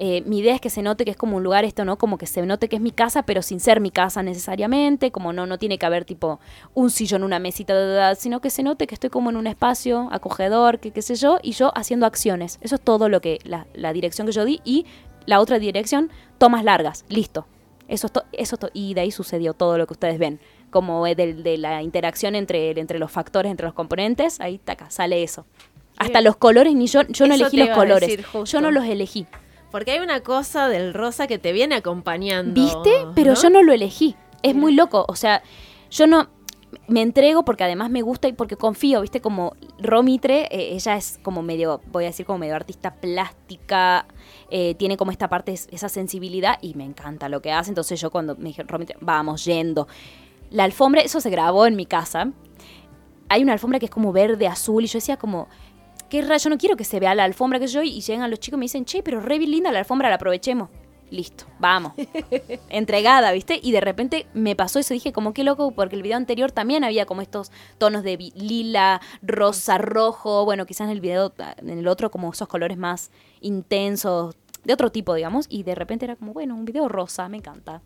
eh, 0.00 0.22
mi 0.26 0.38
idea 0.38 0.54
es 0.54 0.60
que 0.60 0.70
se 0.70 0.80
note 0.80 1.04
que 1.04 1.10
es 1.10 1.16
como 1.16 1.36
un 1.36 1.42
lugar 1.42 1.64
esto, 1.64 1.84
¿no? 1.84 1.98
Como 1.98 2.18
que 2.18 2.26
se 2.26 2.40
note 2.46 2.68
que 2.68 2.76
es 2.76 2.82
mi 2.82 2.92
casa, 2.92 3.24
pero 3.24 3.42
sin 3.42 3.58
ser 3.58 3.80
mi 3.80 3.90
casa 3.90 4.22
necesariamente, 4.22 5.10
como 5.10 5.32
no, 5.32 5.46
no 5.46 5.58
tiene 5.58 5.76
que 5.76 5.86
haber 5.86 6.04
tipo 6.04 6.38
un 6.74 6.90
sillón, 6.90 7.24
una 7.24 7.40
mesita, 7.40 7.74
da, 7.74 7.86
da, 7.86 8.14
sino 8.14 8.40
que 8.40 8.50
se 8.50 8.62
note 8.62 8.86
que 8.86 8.94
estoy 8.94 9.10
como 9.10 9.30
en 9.30 9.36
un 9.36 9.48
espacio 9.48 10.08
acogedor, 10.12 10.78
que 10.78 10.92
qué 10.92 11.02
sé 11.02 11.16
yo, 11.16 11.40
y 11.42 11.52
yo 11.52 11.72
haciendo 11.76 12.06
acciones. 12.06 12.58
Eso 12.60 12.76
es 12.76 12.80
todo 12.80 13.08
lo 13.08 13.20
que, 13.20 13.40
la, 13.42 13.66
la 13.74 13.92
dirección 13.92 14.26
que 14.28 14.32
yo 14.32 14.44
di, 14.44 14.60
y 14.64 14.86
la 15.26 15.40
otra 15.40 15.58
dirección, 15.58 16.10
tomas 16.38 16.62
largas, 16.62 17.04
listo. 17.08 17.46
Eso 17.88 18.06
es 18.06 18.12
eso 18.32 18.56
es 18.60 18.70
y 18.74 18.94
de 18.94 19.00
ahí 19.00 19.10
sucedió 19.10 19.54
todo 19.54 19.78
lo 19.78 19.86
que 19.86 19.94
ustedes 19.94 20.18
ven, 20.18 20.38
como 20.70 21.04
de, 21.06 21.14
de 21.34 21.58
la 21.58 21.82
interacción 21.82 22.34
entre, 22.34 22.78
entre 22.78 22.98
los 22.98 23.10
factores, 23.10 23.50
entre 23.50 23.66
los 23.66 23.74
componentes, 23.74 24.40
ahí 24.40 24.58
taca, 24.58 24.90
sale 24.90 25.22
eso. 25.22 25.44
Hasta 25.96 26.20
Bien. 26.20 26.24
los 26.24 26.36
colores, 26.36 26.72
ni 26.74 26.86
yo, 26.86 27.02
yo 27.08 27.26
no 27.26 27.34
Eso 27.34 27.46
elegí 27.46 27.56
los 27.56 27.70
colores. 27.70 28.18
Yo 28.44 28.60
no 28.60 28.70
los 28.70 28.84
elegí. 28.84 29.26
Porque 29.70 29.92
hay 29.92 29.98
una 30.00 30.20
cosa 30.20 30.68
del 30.68 30.94
rosa 30.94 31.26
que 31.26 31.38
te 31.38 31.52
viene 31.52 31.74
acompañando. 31.74 32.60
¿Viste? 32.60 33.06
Pero 33.14 33.34
yo 33.34 33.50
no 33.50 33.62
lo 33.62 33.72
elegí. 33.72 34.16
Es 34.42 34.54
muy 34.54 34.72
loco. 34.74 35.04
O 35.08 35.14
sea, 35.16 35.42
yo 35.90 36.06
no 36.06 36.28
me 36.86 37.00
entrego 37.02 37.44
porque 37.44 37.64
además 37.64 37.90
me 37.90 38.02
gusta 38.02 38.28
y 38.28 38.32
porque 38.34 38.56
confío, 38.56 39.00
¿viste? 39.00 39.20
Como 39.20 39.54
Romitre, 39.78 40.42
eh, 40.50 40.74
ella 40.74 40.96
es 40.96 41.18
como 41.22 41.42
medio, 41.42 41.80
voy 41.90 42.04
a 42.04 42.08
decir 42.08 42.26
como 42.26 42.38
medio 42.38 42.54
artista 42.54 42.94
plástica, 42.94 44.06
eh, 44.50 44.74
tiene 44.74 44.96
como 44.96 45.10
esta 45.10 45.28
parte, 45.28 45.52
es- 45.52 45.68
esa 45.70 45.88
sensibilidad 45.88 46.58
y 46.60 46.74
me 46.74 46.84
encanta 46.84 47.28
lo 47.28 47.40
que 47.42 47.52
hace. 47.52 47.70
Entonces 47.70 48.00
yo 48.00 48.10
cuando 48.10 48.36
me 48.36 48.48
dije, 48.50 48.62
Romitre, 48.64 48.96
vamos, 49.00 49.44
yendo. 49.44 49.88
La 50.50 50.64
alfombra, 50.64 51.00
eso 51.02 51.20
se 51.20 51.30
grabó 51.30 51.66
en 51.66 51.74
mi 51.76 51.86
casa. 51.86 52.32
Hay 53.30 53.42
una 53.42 53.52
alfombra 53.54 53.78
que 53.78 53.86
es 53.86 53.90
como 53.90 54.12
verde, 54.12 54.46
azul 54.46 54.84
y 54.84 54.86
yo 54.86 54.98
decía 54.98 55.16
como... 55.18 55.48
Qué 56.08 56.22
raro, 56.22 56.38
yo 56.38 56.50
no 56.50 56.58
quiero 56.58 56.76
que 56.76 56.84
se 56.84 57.00
vea 57.00 57.14
la 57.14 57.24
alfombra 57.24 57.58
que 57.58 57.66
yo 57.66 57.82
y 57.82 58.00
llegan 58.00 58.30
los 58.30 58.40
chicos 58.40 58.56
y 58.56 58.60
me 58.60 58.64
dicen, 58.64 58.84
che, 58.84 59.02
pero 59.02 59.20
re 59.20 59.38
bien 59.38 59.50
linda 59.50 59.70
la 59.72 59.80
alfombra, 59.80 60.08
la 60.08 60.14
aprovechemos. 60.16 60.70
Listo, 61.10 61.44
vamos. 61.58 61.92
Entregada, 62.68 63.32
¿viste? 63.32 63.58
Y 63.62 63.72
de 63.72 63.80
repente 63.80 64.26
me 64.34 64.54
pasó 64.56 64.78
eso, 64.78 64.92
dije 64.94 65.12
como 65.12 65.32
qué 65.32 65.42
loco, 65.44 65.70
porque 65.70 65.96
el 65.96 66.02
video 66.02 66.16
anterior 66.16 66.52
también 66.52 66.84
había 66.84 67.06
como 67.06 67.22
estos 67.22 67.50
tonos 67.78 68.02
de 68.02 68.16
lila, 68.34 69.00
rosa, 69.22 69.78
rojo, 69.78 70.44
bueno, 70.44 70.66
quizás 70.66 70.86
en 70.86 70.90
el 70.92 71.00
video, 71.00 71.32
en 71.58 71.70
el 71.78 71.88
otro 71.88 72.10
como 72.10 72.30
esos 72.30 72.48
colores 72.48 72.76
más 72.76 73.10
intensos, 73.40 74.36
de 74.64 74.72
otro 74.74 74.90
tipo, 74.92 75.14
digamos, 75.14 75.46
y 75.48 75.62
de 75.62 75.74
repente 75.74 76.04
era 76.04 76.16
como, 76.16 76.32
bueno, 76.32 76.54
un 76.54 76.64
video 76.64 76.88
rosa, 76.88 77.28
me 77.28 77.38
encanta. 77.38 77.80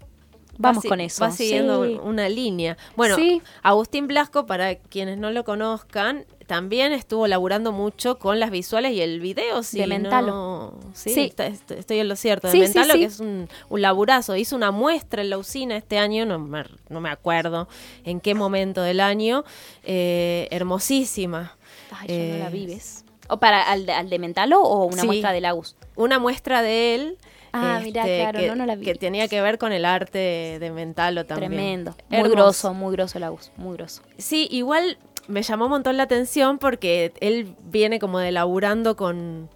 Vamos 0.59 0.85
Va 0.85 0.89
con 0.91 1.01
eso. 1.01 1.25
Va 1.25 1.31
siguiendo 1.31 1.85
Sí. 1.85 1.99
una 2.03 2.29
línea. 2.29 2.77
Bueno, 2.97 3.17
Sí. 3.17 3.41
Agustín 3.63 4.07
Blasco, 4.07 4.47
para 4.47 4.75
quienes 4.75 5.17
no 5.19 5.31
lo 5.31 5.45
conozcan, 5.45 6.27
también 6.53 6.93
estuvo 6.93 7.27
laburando 7.27 7.73
mucho 7.73 8.19
con 8.19 8.39
las 8.39 8.51
visuales 8.51 8.93
y 8.93 9.01
el 9.01 9.21
video. 9.21 9.63
Si 9.63 9.79
De 9.79 9.87
Mentalo. 9.87 10.27
no- 10.27 10.75
Sí, 10.93 11.09
Sí. 11.15 11.21
está- 11.23 11.47
estoy 11.47 11.99
en 12.01 12.09
lo 12.09 12.15
cierto. 12.17 12.49
De 12.49 12.53
Sí, 12.53 12.59
Mentalo, 12.61 12.93
sí. 12.93 12.99
que 13.01 13.05
es 13.07 13.21
un, 13.21 13.49
un 13.71 13.81
laburazo. 13.81 14.37
Hizo 14.37 14.55
una 14.55 14.71
muestra 14.71 15.23
en 15.23 15.31
la 15.31 15.39
usina 15.39 15.79
este 15.79 15.97
año, 15.97 16.27
no 16.27 16.39
me, 16.39 16.65
no 16.91 17.01
me 17.01 17.09
acuerdo 17.09 17.69
en 18.05 18.21
qué 18.21 18.35
momento 18.35 18.83
del 18.83 19.01
año. 19.01 19.45
eh, 19.85 20.47
hermosísima. 20.51 21.57
Ay, 21.91 22.09
yo 22.09 22.15
no 22.35 22.39
la 22.41 22.49
Eh, 22.49 22.53
vi, 22.53 22.67
¿ves? 22.67 23.05
¿O 23.29 23.39
para 23.39 23.63
al 23.63 23.87
de, 23.87 23.93
al 23.95 24.11
de 24.11 24.19
Mentalo 24.19 24.61
o 24.63 24.85
una 24.85 25.05
muestra 25.05 25.33
de 25.33 25.41
Lagus? 25.41 25.75
Una 25.97 26.19
muestra 26.19 26.61
de 26.61 26.95
él. 26.95 27.19
Ah, 27.55 27.81
mirá, 27.83 28.05
claro, 28.05 28.39
que, 28.41 28.49
no, 28.49 28.57
no 28.57 28.67
la 28.67 28.77
vi. 28.77 28.85
que 28.85 28.95
tenía 28.95 29.27
que 29.29 29.41
ver 29.41 29.57
con 29.59 29.73
el 29.73 29.85
arte 29.87 30.59
de 30.61 30.71
Mentalo 30.71 31.25
también. 31.25 31.51
Tremendo. 31.53 31.97
Muy 32.11 32.19
Hermoso. 32.21 32.35
grosso, 32.37 32.75
muy 32.75 32.93
grosso 32.93 33.19
Lagus, 33.19 33.51
muy 33.57 33.77
grosso. 33.77 34.03
Sí, 34.19 34.49
igual 34.51 34.99
me 35.33 35.43
llamó 35.43 35.65
un 35.65 35.71
montón 35.73 35.97
la 35.97 36.05
atención 36.05 36.59
porque 36.59 37.13
él 37.21 37.55
viene 37.65 37.99
como 37.99 38.19
de 38.19 38.31
laburando 38.33 38.97
con 38.97 39.49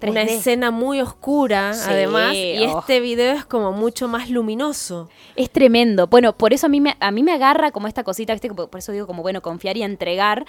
3D. 0.00 0.10
una 0.10 0.22
escena 0.22 0.70
muy 0.70 1.00
oscura, 1.00 1.72
Sí, 1.72 1.88
además, 1.88 2.34
y 2.34 2.66
oh. 2.66 2.80
este 2.80 3.00
video 3.00 3.34
es 3.36 3.44
como 3.46 3.72
mucho 3.72 4.08
más 4.08 4.28
luminoso. 4.28 5.08
Es 5.36 5.50
tremendo. 5.50 6.06
Bueno, 6.08 6.36
por 6.36 6.52
eso 6.52 6.66
a 6.66 6.68
mí 6.68 6.80
me, 6.80 6.96
a 7.00 7.10
mí 7.10 7.22
me 7.22 7.32
agarra 7.32 7.70
como 7.70 7.88
esta 7.88 8.04
cosita, 8.04 8.32
¿viste? 8.34 8.52
Por 8.52 8.68
por 8.68 8.78
eso 8.80 8.92
digo 8.92 9.06
como, 9.06 9.22
bueno, 9.22 9.40
confiar 9.40 9.76
y 9.78 9.82
entregar. 9.82 10.44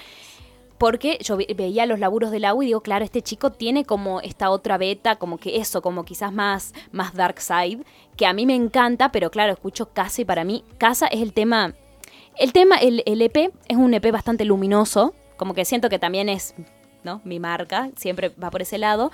Porque 0.78 1.18
yo 1.24 1.38
ve- 1.38 1.48
veía 1.56 1.88
los 1.88 1.98
laburos 2.00 2.30
del 2.30 2.46
agua 2.46 2.64
y 2.64 2.68
digo, 2.68 2.82
claro, 2.82 3.04
este 3.04 3.24
chico 3.24 3.52
tiene 3.52 3.84
como 3.84 4.22
esta 4.22 4.52
otra 4.52 4.78
beta, 4.78 5.16
como 5.16 5.40
que 5.40 5.58
eso, 5.58 5.82
como 5.82 6.06
quizás 6.06 6.32
más, 6.32 6.74
más 6.92 7.16
dark 7.16 7.40
side, 7.42 7.80
que 8.16 8.28
a 8.28 8.34
mí 8.34 8.46
me 8.46 8.54
encanta, 8.54 9.12
pero 9.12 9.32
claro, 9.32 9.54
escucho 9.54 9.88
Casa 9.92 10.22
y 10.22 10.26
para 10.26 10.44
mí, 10.44 10.64
Casa 10.78 11.08
es 11.08 11.22
el 11.22 11.34
tema, 11.34 11.74
el 12.40 12.54
tema, 12.54 12.78
el, 12.78 13.04
el 13.06 13.22
EP 13.22 13.52
es 13.68 13.78
un 13.78 13.94
EP 13.94 14.12
bastante 14.12 14.46
luminoso, 14.46 15.14
como 15.38 15.54
que 15.54 15.66
siento 15.66 15.90
que 15.90 16.00
también 16.00 16.30
es, 16.30 16.56
¿no? 17.04 17.22
Mi 17.24 17.40
marca, 17.40 17.90
siempre 17.96 18.30
va 18.42 18.50
por 18.50 18.62
ese 18.62 18.78
lado. 18.78 19.12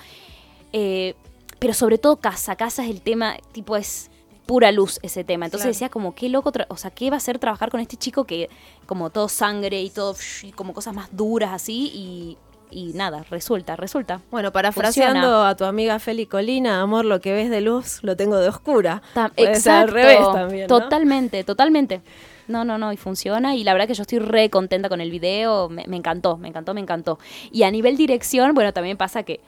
Eh, 0.71 1.15
pero 1.59 1.73
sobre 1.73 1.97
todo 1.97 2.17
Casa, 2.17 2.55
Casa 2.55 2.83
es 2.83 2.89
el 2.89 3.01
tema, 3.01 3.37
tipo 3.51 3.77
es 3.77 4.09
pura 4.45 4.71
luz 4.71 4.99
ese 5.03 5.23
tema. 5.23 5.45
Entonces 5.45 5.65
Claro. 5.65 5.73
decía 5.73 5.89
como, 5.89 6.15
qué 6.15 6.29
loco, 6.29 6.51
o 6.67 6.77
sea, 6.77 6.91
¿qué 6.91 7.09
va 7.09 7.17
a 7.17 7.19
ser 7.21 7.39
trabajar 7.39 7.69
con 7.71 7.79
este 7.79 7.95
chico 7.95 8.25
que 8.25 8.49
como 8.85 9.09
todo 9.09 9.29
sangre 9.29 9.81
y 9.81 9.89
todo, 9.89 10.15
y 10.41 10.51
como 10.51 10.73
cosas 10.73 10.93
más 10.93 11.15
duras 11.15 11.51
así 11.53 11.91
y, 11.93 12.37
y 12.69 12.93
nada, 12.93 13.23
resulta, 13.29 13.75
resulta. 13.75 14.21
Bueno, 14.31 14.51
parafraseando 14.51 15.45
a 15.45 15.55
tu 15.55 15.63
amiga 15.63 15.99
Feli 15.99 16.25
Colina, 16.25 16.81
amor, 16.81 17.05
lo 17.05 17.21
que 17.21 17.31
ves 17.31 17.49
de 17.49 17.61
luz 17.61 17.99
lo 18.01 18.17
tengo 18.17 18.37
de 18.37 18.49
oscura. 18.49 19.01
Puede 19.35 19.55
ser 19.55 19.73
al 19.73 19.87
revés 19.89 20.19
también, 20.33 20.67
¿no? 20.67 20.79
Totalmente, 20.79 21.43
totalmente. 21.43 22.01
No, 22.47 22.65
no, 22.65 22.77
no, 22.77 22.91
y 22.93 22.97
funciona. 22.97 23.55
Y 23.55 23.63
la 23.63 23.73
verdad 23.73 23.87
que 23.87 23.93
yo 23.93 24.03
estoy 24.03 24.19
re 24.19 24.49
contenta 24.49 24.89
con 24.89 25.01
el 25.01 25.11
video. 25.11 25.69
Me, 25.69 25.85
me 25.87 25.97
encantó, 25.97 26.37
me 26.37 26.47
encantó, 26.47 26.73
me 26.73 26.81
encantó. 26.81 27.19
Y 27.51 27.63
a 27.63 27.71
nivel 27.71 27.97
dirección, 27.97 28.53
bueno, 28.53 28.73
también 28.73 28.97
pasa 28.97 29.23
que 29.23 29.41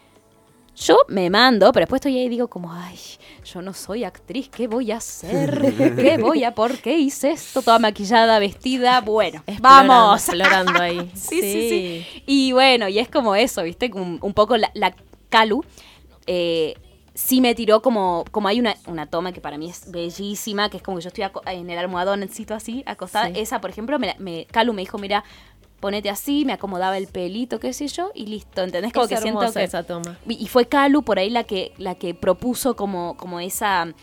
yo 0.75 0.97
me 1.07 1.29
mando, 1.29 1.71
pero 1.71 1.85
después 1.85 1.99
estoy 1.99 2.17
ahí 2.17 2.25
y 2.25 2.29
digo 2.29 2.49
como, 2.49 2.71
ay, 2.73 2.99
yo 3.45 3.61
no 3.61 3.73
soy 3.73 4.03
actriz, 4.03 4.49
¿qué 4.49 4.67
voy 4.67 4.91
a 4.91 4.97
hacer? 4.97 5.73
¿Qué 5.95 6.17
voy 6.21 6.43
a, 6.43 6.53
por 6.53 6.77
qué 6.79 6.97
hice 6.97 7.31
esto? 7.31 7.61
Toda 7.61 7.79
maquillada, 7.79 8.39
vestida, 8.39 8.99
bueno, 8.99 9.41
Explorando, 9.47 9.93
vamos. 9.93 10.27
Explorando 10.27 10.81
ahí. 10.81 11.11
Sí, 11.15 11.41
sí, 11.41 11.69
sí. 11.69 12.23
Y 12.25 12.51
bueno, 12.51 12.89
y 12.89 12.99
es 12.99 13.07
como 13.07 13.35
eso, 13.35 13.63
¿viste? 13.63 13.89
Un, 13.93 14.19
un 14.21 14.33
poco 14.33 14.57
la, 14.57 14.69
la 14.73 14.93
Calu 15.29 15.63
eh, 16.27 16.75
sí 17.15 17.41
me 17.41 17.55
tiró 17.55 17.81
como, 17.81 18.25
como 18.29 18.49
hay 18.49 18.59
una, 18.59 18.75
una 18.85 19.07
toma 19.07 19.31
que 19.31 19.41
para 19.41 19.57
mí 19.57 19.69
es 19.69 19.89
bellísima, 19.89 20.69
que 20.69 20.77
es 20.77 20.83
como 20.83 20.97
que 20.97 21.03
yo 21.03 21.07
estoy 21.07 21.25
en 21.47 21.69
el 21.69 21.79
almohadoncito 21.79 22.53
así, 22.53 22.83
acostada. 22.85 23.27
Sí. 23.27 23.33
Esa, 23.37 23.61
por 23.61 23.71
ejemplo, 23.71 23.97
me, 23.97 24.45
Calu 24.51 24.73
me 24.73 24.81
dijo, 24.81 24.97
mira, 24.99 25.23
ponete 25.79 26.09
así, 26.09 26.45
me 26.45 26.53
acomodaba 26.53 26.97
el 26.97 27.07
pelito, 27.07 27.59
qué 27.59 27.71
sé 27.73 27.87
yo, 27.87 28.11
y 28.13 28.27
listo, 28.27 28.63
¿entendés? 28.63 28.91
Como 28.91 29.05
Es 29.05 29.09
que 29.09 29.17
siento 29.17 29.51
que... 29.51 29.63
esa 29.63 29.83
toma. 29.83 30.17
Y 30.27 30.43
y 30.43 30.47
fue 30.47 30.67
Calu 30.67 31.03
por 31.03 31.17
ahí 31.17 31.29
la 31.29 31.45
que, 31.45 31.73
la 31.77 31.95
que 31.95 32.13
propuso 32.13 32.75
como, 32.75 33.15
como 33.15 33.39
esa, 33.39 33.93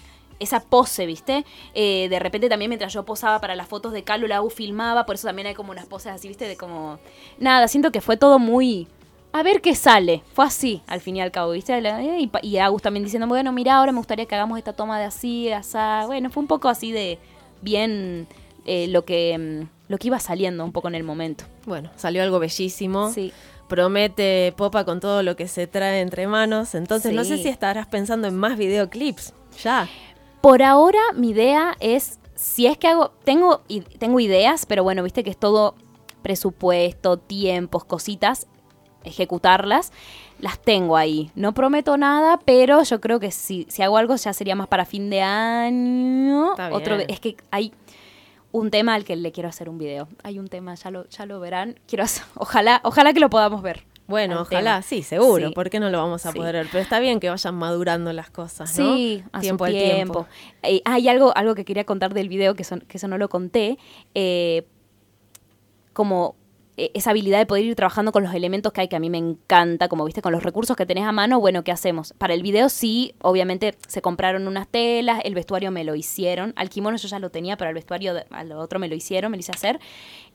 esa 0.40 0.60
pose, 0.60 1.04
¿viste? 1.04 1.44
Eh, 1.74 2.08
de 2.08 2.18
repente 2.18 2.48
también 2.48 2.70
mientras 2.70 2.94
yo 2.94 3.04
posaba 3.04 3.40
para 3.40 3.54
las 3.54 3.68
fotos 3.68 3.92
de 3.92 4.04
Calu, 4.04 4.26
la 4.26 4.40
U 4.40 4.48
filmaba, 4.48 5.04
por 5.04 5.16
eso 5.16 5.26
también 5.26 5.48
hay 5.48 5.54
como 5.54 5.70
unas 5.70 5.84
poses 5.86 6.12
así, 6.12 6.28
¿viste? 6.28 6.48
De 6.48 6.56
como... 6.56 6.98
Nada, 7.38 7.68
siento 7.68 7.92
que 7.92 8.00
fue 8.00 8.16
todo 8.16 8.38
muy... 8.38 8.88
A 9.32 9.42
ver 9.42 9.60
qué 9.62 9.74
sale. 9.74 10.22
Fue 10.34 10.44
así, 10.44 10.82
al 10.86 11.00
fin 11.00 11.16
y 11.16 11.20
al 11.22 11.30
cabo, 11.30 11.52
¿viste? 11.52 11.76
Eh, 11.76 12.18
Y, 12.20 12.30
y 12.46 12.58
Agus 12.58 12.82
también 12.82 13.04
diciendo, 13.04 13.26
bueno, 13.26 13.52
mira, 13.52 13.76
ahora 13.76 13.92
me 13.92 13.98
gustaría 13.98 14.26
que 14.26 14.34
hagamos 14.34 14.58
esta 14.58 14.74
toma 14.74 14.98
de 14.98 15.06
así, 15.06 15.46
de 15.46 15.54
asá. 15.54 16.04
Bueno, 16.06 16.30
fue 16.30 16.42
un 16.42 16.46
poco 16.46 16.68
así 16.68 16.92
de 16.92 17.18
bien 17.62 18.26
eh, 18.66 18.88
lo, 18.88 19.04
que, 19.04 19.38
mm, 19.38 19.90
lo 19.90 19.98
que 19.98 20.08
iba 20.08 20.18
saliendo 20.20 20.64
un 20.64 20.72
poco 20.72 20.88
en 20.88 20.94
el 20.94 21.02
momento. 21.02 21.44
Bueno, 21.64 21.90
salió 21.96 22.22
algo 22.22 22.38
bellísimo. 22.38 23.10
Sí. 23.10 23.32
Promete 23.68 24.52
Popa 24.54 24.84
con 24.84 25.00
todo 25.00 25.22
lo 25.22 25.34
que 25.34 25.48
se 25.48 25.66
trae 25.66 26.00
entre 26.00 26.26
manos. 26.26 26.74
Entonces, 26.74 27.14
no 27.14 27.24
sé 27.24 27.38
si 27.38 27.48
estarás 27.48 27.86
pensando 27.86 28.28
en 28.28 28.36
más 28.36 28.58
videoclips. 28.58 29.32
Ya. 29.62 29.88
Por 30.42 30.62
ahora 30.62 31.00
mi 31.14 31.30
idea 31.30 31.74
es, 31.80 32.18
si 32.34 32.66
es 32.66 32.76
que 32.76 32.88
hago, 32.88 33.12
tengo, 33.24 33.62
tengo 33.98 34.20
ideas, 34.20 34.66
pero 34.66 34.82
bueno, 34.82 35.02
viste 35.02 35.24
que 35.24 35.30
es 35.30 35.38
todo 35.38 35.74
presupuesto, 36.20 37.16
tiempos, 37.16 37.84
cositas, 37.84 38.46
ejecutarlas, 39.04 39.92
las 40.38 40.58
tengo 40.58 40.96
ahí. 40.96 41.30
No 41.34 41.52
prometo 41.54 41.96
nada, 41.96 42.38
pero 42.44 42.82
yo 42.82 43.00
creo 43.00 43.20
que 43.20 43.30
si, 43.30 43.66
si 43.68 43.82
hago 43.82 43.96
algo 43.96 44.16
ya 44.16 44.32
sería 44.32 44.54
más 44.56 44.68
para 44.68 44.84
fin 44.84 45.10
de 45.10 45.22
año. 45.22 46.52
Otro, 46.72 46.96
es 47.08 47.20
que 47.20 47.36
hay 47.50 47.72
un 48.50 48.70
tema 48.70 48.94
al 48.94 49.04
que 49.04 49.16
le 49.16 49.32
quiero 49.32 49.48
hacer 49.48 49.68
un 49.68 49.78
video. 49.78 50.08
Hay 50.22 50.38
un 50.38 50.48
tema, 50.48 50.74
ya 50.74 50.90
lo, 50.90 51.08
ya 51.08 51.26
lo 51.26 51.40
verán. 51.40 51.78
Quiero 51.86 52.04
hacer- 52.04 52.24
ojalá, 52.34 52.80
ojalá 52.84 53.12
que 53.12 53.20
lo 53.20 53.30
podamos 53.30 53.62
ver. 53.62 53.84
Bueno, 54.08 54.34
al 54.34 54.40
ojalá, 54.42 54.70
tema. 54.72 54.82
sí, 54.82 55.02
seguro, 55.02 55.48
Sí. 55.48 55.54
¿por 55.54 55.70
qué 55.70 55.78
no 55.80 55.88
lo 55.88 55.96
vamos 55.98 56.26
a 56.26 56.32
Sí. 56.32 56.36
poder 56.38 56.56
ver? 56.56 56.66
Pero 56.70 56.82
está 56.82 56.98
bien 56.98 57.20
que 57.20 57.30
vayan 57.30 57.54
madurando 57.54 58.12
las 58.12 58.28
cosas, 58.30 58.76
¿no? 58.78 58.94
Sí, 58.96 59.22
a 59.32 59.40
tiempo 59.40 59.64
su 59.64 59.68
al 59.68 59.72
tiempo. 59.78 60.26
Eh, 60.64 60.82
hay 60.84 61.08
algo, 61.08 61.32
algo 61.36 61.54
que 61.54 61.64
quería 61.64 61.84
contar 61.84 62.12
del 62.12 62.28
video, 62.28 62.54
que, 62.54 62.64
son, 62.64 62.80
que 62.80 62.98
eso 62.98 63.06
no 63.08 63.16
lo 63.16 63.28
conté. 63.28 63.78
eh, 64.14 64.66
como 65.92 66.34
esa 66.94 67.10
habilidad 67.10 67.38
de 67.38 67.46
poder 67.46 67.64
ir 67.64 67.74
trabajando 67.74 68.12
con 68.12 68.22
los 68.22 68.34
elementos 68.34 68.72
que 68.72 68.82
hay, 68.82 68.88
que 68.88 68.96
a 68.96 69.00
mí 69.00 69.10
me 69.10 69.18
encanta, 69.18 69.88
como 69.88 70.04
viste, 70.04 70.22
con 70.22 70.32
los 70.32 70.42
recursos 70.42 70.76
que 70.76 70.86
tenés 70.86 71.04
a 71.04 71.12
mano, 71.12 71.40
bueno, 71.40 71.64
¿qué 71.64 71.72
hacemos? 71.72 72.14
Para 72.18 72.34
el 72.34 72.42
video 72.42 72.68
sí, 72.68 73.14
obviamente 73.20 73.76
se 73.86 74.02
compraron 74.02 74.46
unas 74.48 74.68
telas, 74.68 75.20
el 75.24 75.34
vestuario 75.34 75.70
me 75.70 75.84
lo 75.84 75.94
hicieron, 75.94 76.52
al 76.56 76.70
kimono 76.70 76.96
yo 76.96 77.08
ya 77.08 77.18
lo 77.18 77.30
tenía, 77.30 77.56
pero 77.56 77.68
al 77.68 77.74
vestuario, 77.74 78.14
al 78.30 78.52
otro 78.52 78.78
me 78.78 78.88
lo 78.88 78.94
hicieron, 78.94 79.30
me 79.30 79.36
lo 79.36 79.40
hice 79.40 79.52
hacer. 79.52 79.80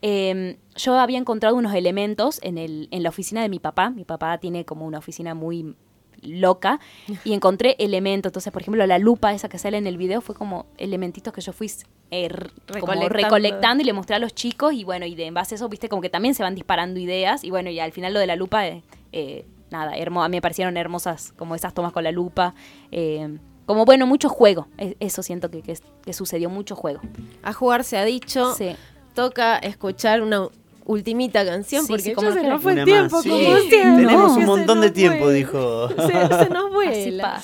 Eh, 0.02 0.58
yo 0.76 1.00
había 1.00 1.18
encontrado 1.18 1.56
unos 1.56 1.74
elementos 1.74 2.40
en, 2.44 2.58
el, 2.58 2.88
en 2.92 3.04
la 3.04 3.10
oficina 3.10 3.42
de 3.42 3.50
mi 3.50 3.60
papá, 3.60 3.90
mi 3.90 4.06
papá 4.06 4.38
tiene 4.38 4.66
como 4.66 4.86
una 4.86 5.00
oficina 5.00 5.34
muy 5.34 5.76
loca 6.22 6.80
y 7.24 7.34
encontré 7.34 7.76
elementos. 7.80 8.30
Entonces, 8.30 8.52
por 8.54 8.62
ejemplo, 8.62 8.86
la 8.86 9.00
lupa 9.00 9.34
esa 9.34 9.50
que 9.50 9.58
sale 9.58 9.78
en 9.78 9.88
el 9.88 9.98
video 9.98 10.22
fue 10.22 10.36
como 10.36 10.66
elementitos 10.78 11.34
que 11.34 11.42
yo 11.42 11.54
fui 11.54 11.72
eh, 12.12 12.30
como 12.30 12.50
Recolectando. 12.68 13.10
recolectando 13.10 13.82
y 13.84 13.86
le 13.86 13.94
mostré 13.94 14.16
a 14.16 14.20
los 14.20 14.34
chicos 14.34 14.74
y 14.74 14.84
bueno, 14.84 15.06
y 15.06 15.16
de 15.16 15.26
en 15.26 15.34
base 15.34 15.54
a 15.54 15.58
eso, 15.58 15.70
viste, 15.70 15.90
como 15.90 16.02
que 16.02 16.10
también 16.10 16.36
se 16.36 16.44
van 16.44 16.56
disparando 16.56 17.00
ideas 17.00 17.44
y 17.44 17.50
bueno, 17.50 17.70
y 17.70 17.80
al 17.80 17.92
final 17.92 18.14
lo 18.14 18.20
de 18.20 18.28
la 18.28 18.36
lupa, 18.36 18.68
eh, 18.68 18.84
eh, 19.12 19.46
nada, 19.72 19.98
hermo, 19.98 20.24
a 20.24 20.30
mí 20.30 20.38
me 20.38 20.42
parecieron 20.42 20.78
hermosas 20.78 21.34
como 21.38 21.54
esas 21.56 21.74
tomas 21.74 21.92
con 21.92 22.04
la 22.04 22.12
lupa. 22.12 22.54
eh, 22.92 23.38
como 23.66 23.84
bueno, 23.84 24.08
mucho 24.08 24.30
juego. 24.30 24.68
E- 24.78 24.96
Eso 25.02 25.22
siento 25.22 25.52
que, 25.52 25.62
que, 25.62 25.78
que 26.06 26.14
sucedió, 26.14 26.50
mucho 26.50 26.74
juego. 26.78 27.02
A 27.44 27.52
jugar 27.52 27.84
se 27.84 27.98
ha 27.98 28.06
dicho, 28.06 28.54
Sí. 28.54 28.74
toca 29.14 29.58
escuchar 29.58 30.22
una 30.22 30.48
ultimita 30.88 31.45
canción 31.45 31.84
Sí, 31.84 31.88
porque 31.89 32.04
sí, 32.04 32.10
ya 32.10 32.15
como 32.15 32.32
se 32.32 32.43
nos 32.43 32.62
fue 32.62 32.73
el 32.73 32.86
tiempo, 32.86 33.21
sí. 33.21 33.30
como 33.30 33.58
siempre. 33.69 34.06
Tenemos 34.06 34.38
un 34.38 34.45
montón 34.45 34.82
de 34.82 34.91
tiempo, 34.91 35.26
vuela. 35.26 35.38
dijo. 35.38 35.89
Se, 36.08 36.45
se 36.45 36.50
nos 36.50 36.71
vuela. 36.73 37.41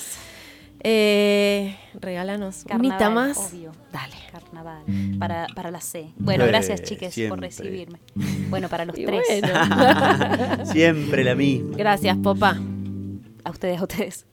Eh, 0.86 1.76
regálanos 2.00 2.64
unita 2.74 3.08
más. 3.10 3.38
obvio. 3.52 3.72
Dale. 3.92 4.14
Carnaval. 4.32 4.82
Para, 5.18 5.46
para 5.54 5.70
la 5.70 5.80
C. 5.80 6.12
Bueno, 6.16 6.44
Eh, 6.44 6.48
gracias, 6.48 6.82
chiques, 6.82 7.14
por 7.28 7.40
recibirme. 7.40 7.98
Bueno, 8.50 8.68
para 8.68 8.84
los 8.84 8.98
Y 8.98 9.04
tres. 9.06 9.22
bueno. 9.40 10.64
Siempre 10.72 11.22
la 11.24 11.34
misma. 11.34 11.76
Gracias, 11.76 12.16
papá. 12.18 12.58
A 13.44 13.50
ustedes, 13.50 13.78
a 13.80 13.82
ustedes. 13.82 14.26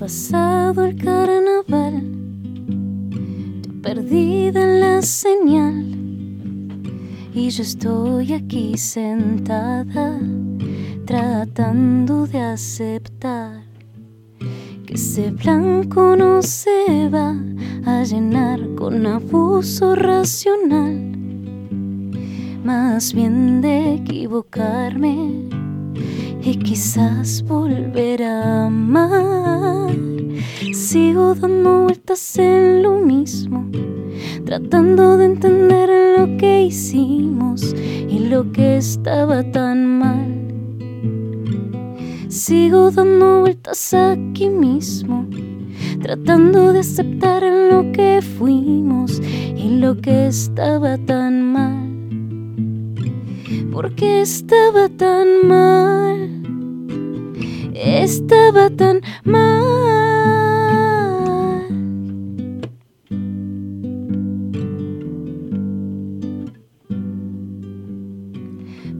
Pasado 0.00 0.86
el 0.86 0.96
carnaval, 0.96 2.02
ya 3.60 3.82
perdida 3.82 4.62
en 4.62 4.80
la 4.80 5.02
señal. 5.02 5.84
Y 7.34 7.50
yo 7.50 7.62
estoy 7.62 8.32
aquí 8.32 8.78
sentada, 8.78 10.18
tratando 11.04 12.26
de 12.26 12.40
aceptar 12.40 13.62
que 14.86 14.94
ese 14.94 15.32
blanco 15.32 16.16
no 16.16 16.40
se 16.40 17.10
va 17.10 17.36
a 17.84 18.02
llenar 18.02 18.74
con 18.76 19.06
abuso 19.06 19.94
racional. 19.94 20.96
Más 22.64 23.12
bien 23.12 23.60
de 23.60 23.96
equivocarme 23.96 25.59
y 26.42 26.56
quizás 26.56 27.42
volver 27.42 28.22
a 28.22 28.66
amar. 28.66 29.90
Sigo 30.72 31.34
dando 31.34 31.84
vueltas 31.84 32.38
en 32.38 32.82
lo 32.82 32.96
mismo, 32.96 33.66
tratando 34.44 35.16
de 35.16 35.26
entender 35.26 36.18
lo 36.18 36.36
que 36.36 36.62
hicimos 36.62 37.74
y 38.08 38.18
lo 38.20 38.50
que 38.52 38.78
estaba 38.78 39.42
tan 39.42 39.98
mal. 39.98 40.40
Sigo 42.28 42.90
dando 42.90 43.40
vueltas 43.40 43.92
aquí 43.94 44.48
mismo, 44.48 45.26
tratando 46.02 46.72
de 46.72 46.80
aceptar 46.80 47.42
lo 47.42 47.92
que 47.92 48.22
fuimos 48.38 49.20
y 49.20 49.76
lo 49.76 49.96
que 49.96 50.28
estaba 50.28 50.96
tan 50.98 51.52
mal. 51.52 51.79
Porque 53.80 54.20
estaba 54.20 54.90
tan 54.90 55.48
mal, 55.48 56.28
estaba 57.72 58.68
tan 58.68 59.00
mal. 59.24 59.40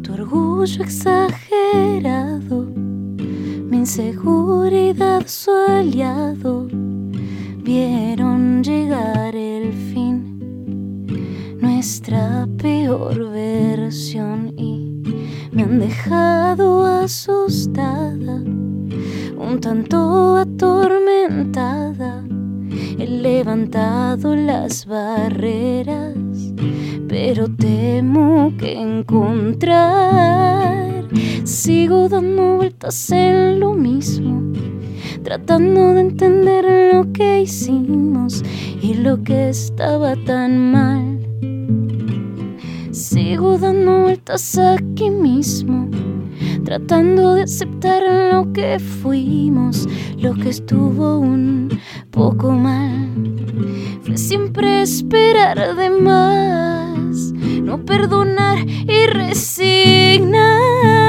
Tu 0.02 0.14
orgullo 0.14 0.82
exagerado, 0.82 2.64
mi 3.68 3.76
inseguridad 3.76 5.26
su 5.26 5.50
aliado, 5.50 6.66
vieron 7.62 8.64
llegar 8.64 9.36
el 9.36 9.74
fin, 9.74 9.89
nuestra 11.80 12.46
peor 12.58 13.30
versión 13.30 14.52
y 14.58 15.02
me 15.50 15.62
han 15.62 15.78
dejado 15.78 16.84
asustada, 16.84 18.34
un 19.38 19.58
tanto 19.62 20.36
atormentada. 20.36 22.22
He 22.98 23.06
levantado 23.06 24.36
las 24.36 24.84
barreras, 24.84 26.18
pero 27.08 27.48
temo 27.48 28.52
que 28.58 28.78
encontrar. 28.78 29.48
Sigo 31.44 32.10
dando 32.10 32.56
vueltas 32.56 33.10
en 33.10 33.58
lo 33.58 33.72
mismo, 33.72 34.52
tratando 35.22 35.94
de 35.94 36.00
entender 36.02 36.92
lo 36.92 37.10
que 37.10 37.40
hicimos 37.40 38.42
y 38.82 38.92
lo 38.92 39.22
que 39.22 39.48
estaba 39.48 40.14
tan 40.26 40.72
mal. 40.72 41.09
Sigo 43.10 43.58
dando 43.58 44.02
vueltas 44.02 44.56
aquí 44.56 45.10
mismo, 45.10 45.90
tratando 46.64 47.34
de 47.34 47.42
aceptar 47.42 48.04
lo 48.32 48.52
que 48.52 48.78
fuimos, 48.78 49.88
lo 50.16 50.32
que 50.34 50.50
estuvo 50.50 51.18
un 51.18 51.76
poco 52.12 52.52
mal. 52.52 53.10
Fue 54.04 54.16
siempre 54.16 54.82
esperar 54.82 55.74
de 55.74 55.90
más, 55.90 57.32
no 57.64 57.84
perdonar 57.84 58.58
y 58.68 59.06
resignar. 59.06 60.99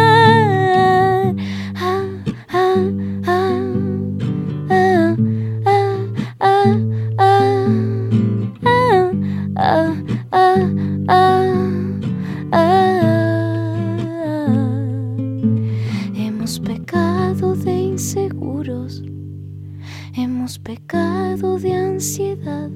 Pecado 20.76 21.60
de 21.60 21.74
ansiedad, 21.74 22.70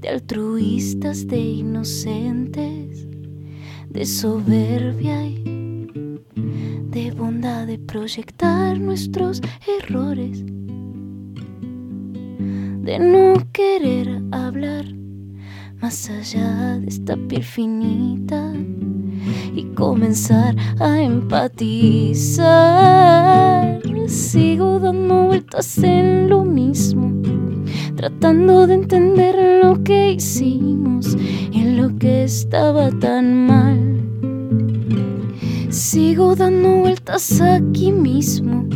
de 0.00 0.08
altruistas, 0.08 1.26
de 1.26 1.38
inocentes, 1.38 3.06
de 3.90 4.06
soberbia 4.06 5.26
y 5.26 6.22
de 6.88 7.10
bondad 7.10 7.66
de 7.66 7.78
proyectar 7.78 8.80
nuestros 8.80 9.42
errores, 9.78 10.42
de 12.80 12.98
no 12.98 13.34
querer 13.52 14.22
hablar 14.30 14.86
más 15.82 16.08
allá 16.08 16.78
de 16.78 16.86
esta 16.86 17.14
piel 17.28 17.42
finita 17.42 18.54
y 19.54 19.64
comenzar 19.74 20.56
a 20.78 21.00
empatizar. 21.00 22.42
Sigo 24.06 24.78
dando 24.78 25.26
vueltas 25.26 25.78
en 25.78 26.28
lo 26.28 26.44
mismo, 26.44 27.10
tratando 27.96 28.66
de 28.66 28.74
entender 28.74 29.62
lo 29.62 29.82
que 29.82 30.12
hicimos 30.12 31.16
y 31.50 31.64
lo 31.76 31.96
que 31.98 32.24
estaba 32.24 32.90
tan 32.90 33.46
mal. 33.46 34.02
Sigo 35.70 36.36
dando 36.36 36.80
vueltas 36.80 37.40
aquí 37.40 37.92
mismo, 37.92 38.66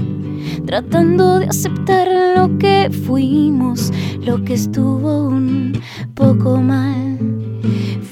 tratando 0.64 1.40
de 1.40 1.46
aceptar 1.46 2.09
lo 2.37 2.56
que 2.56 2.90
fuimos, 2.90 3.92
lo 4.22 4.42
que 4.44 4.54
estuvo 4.54 5.28
un 5.28 5.78
poco 6.14 6.62
mal. 6.62 7.05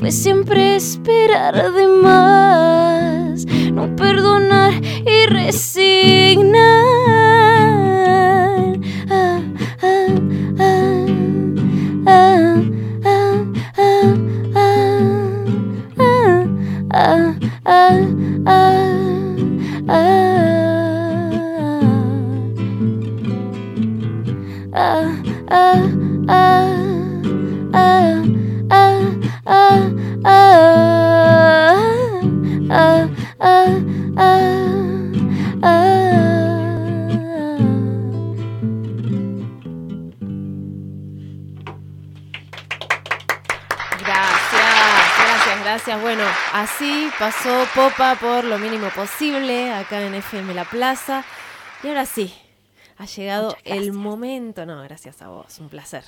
Fue 0.05 0.13
siempre 0.13 0.77
esperar 0.77 1.73
de 1.73 1.89
más, 1.89 3.47
no 3.73 3.97
perdonar 3.97 4.54
acá 49.73 50.03
en 50.05 50.15
FM 50.15 50.55
La 50.55 50.65
Plaza. 50.65 51.25
Y 51.85 51.89
ahora 51.89 52.05
sí, 52.05 52.35
ha 52.99 53.07
llegado 53.07 53.57
el 53.65 53.93
momento. 53.93 54.67
No, 54.67 54.83
gracias 54.83 55.23
a 55.23 55.29
vos, 55.29 55.59
un 55.61 55.69
placer. 55.69 56.05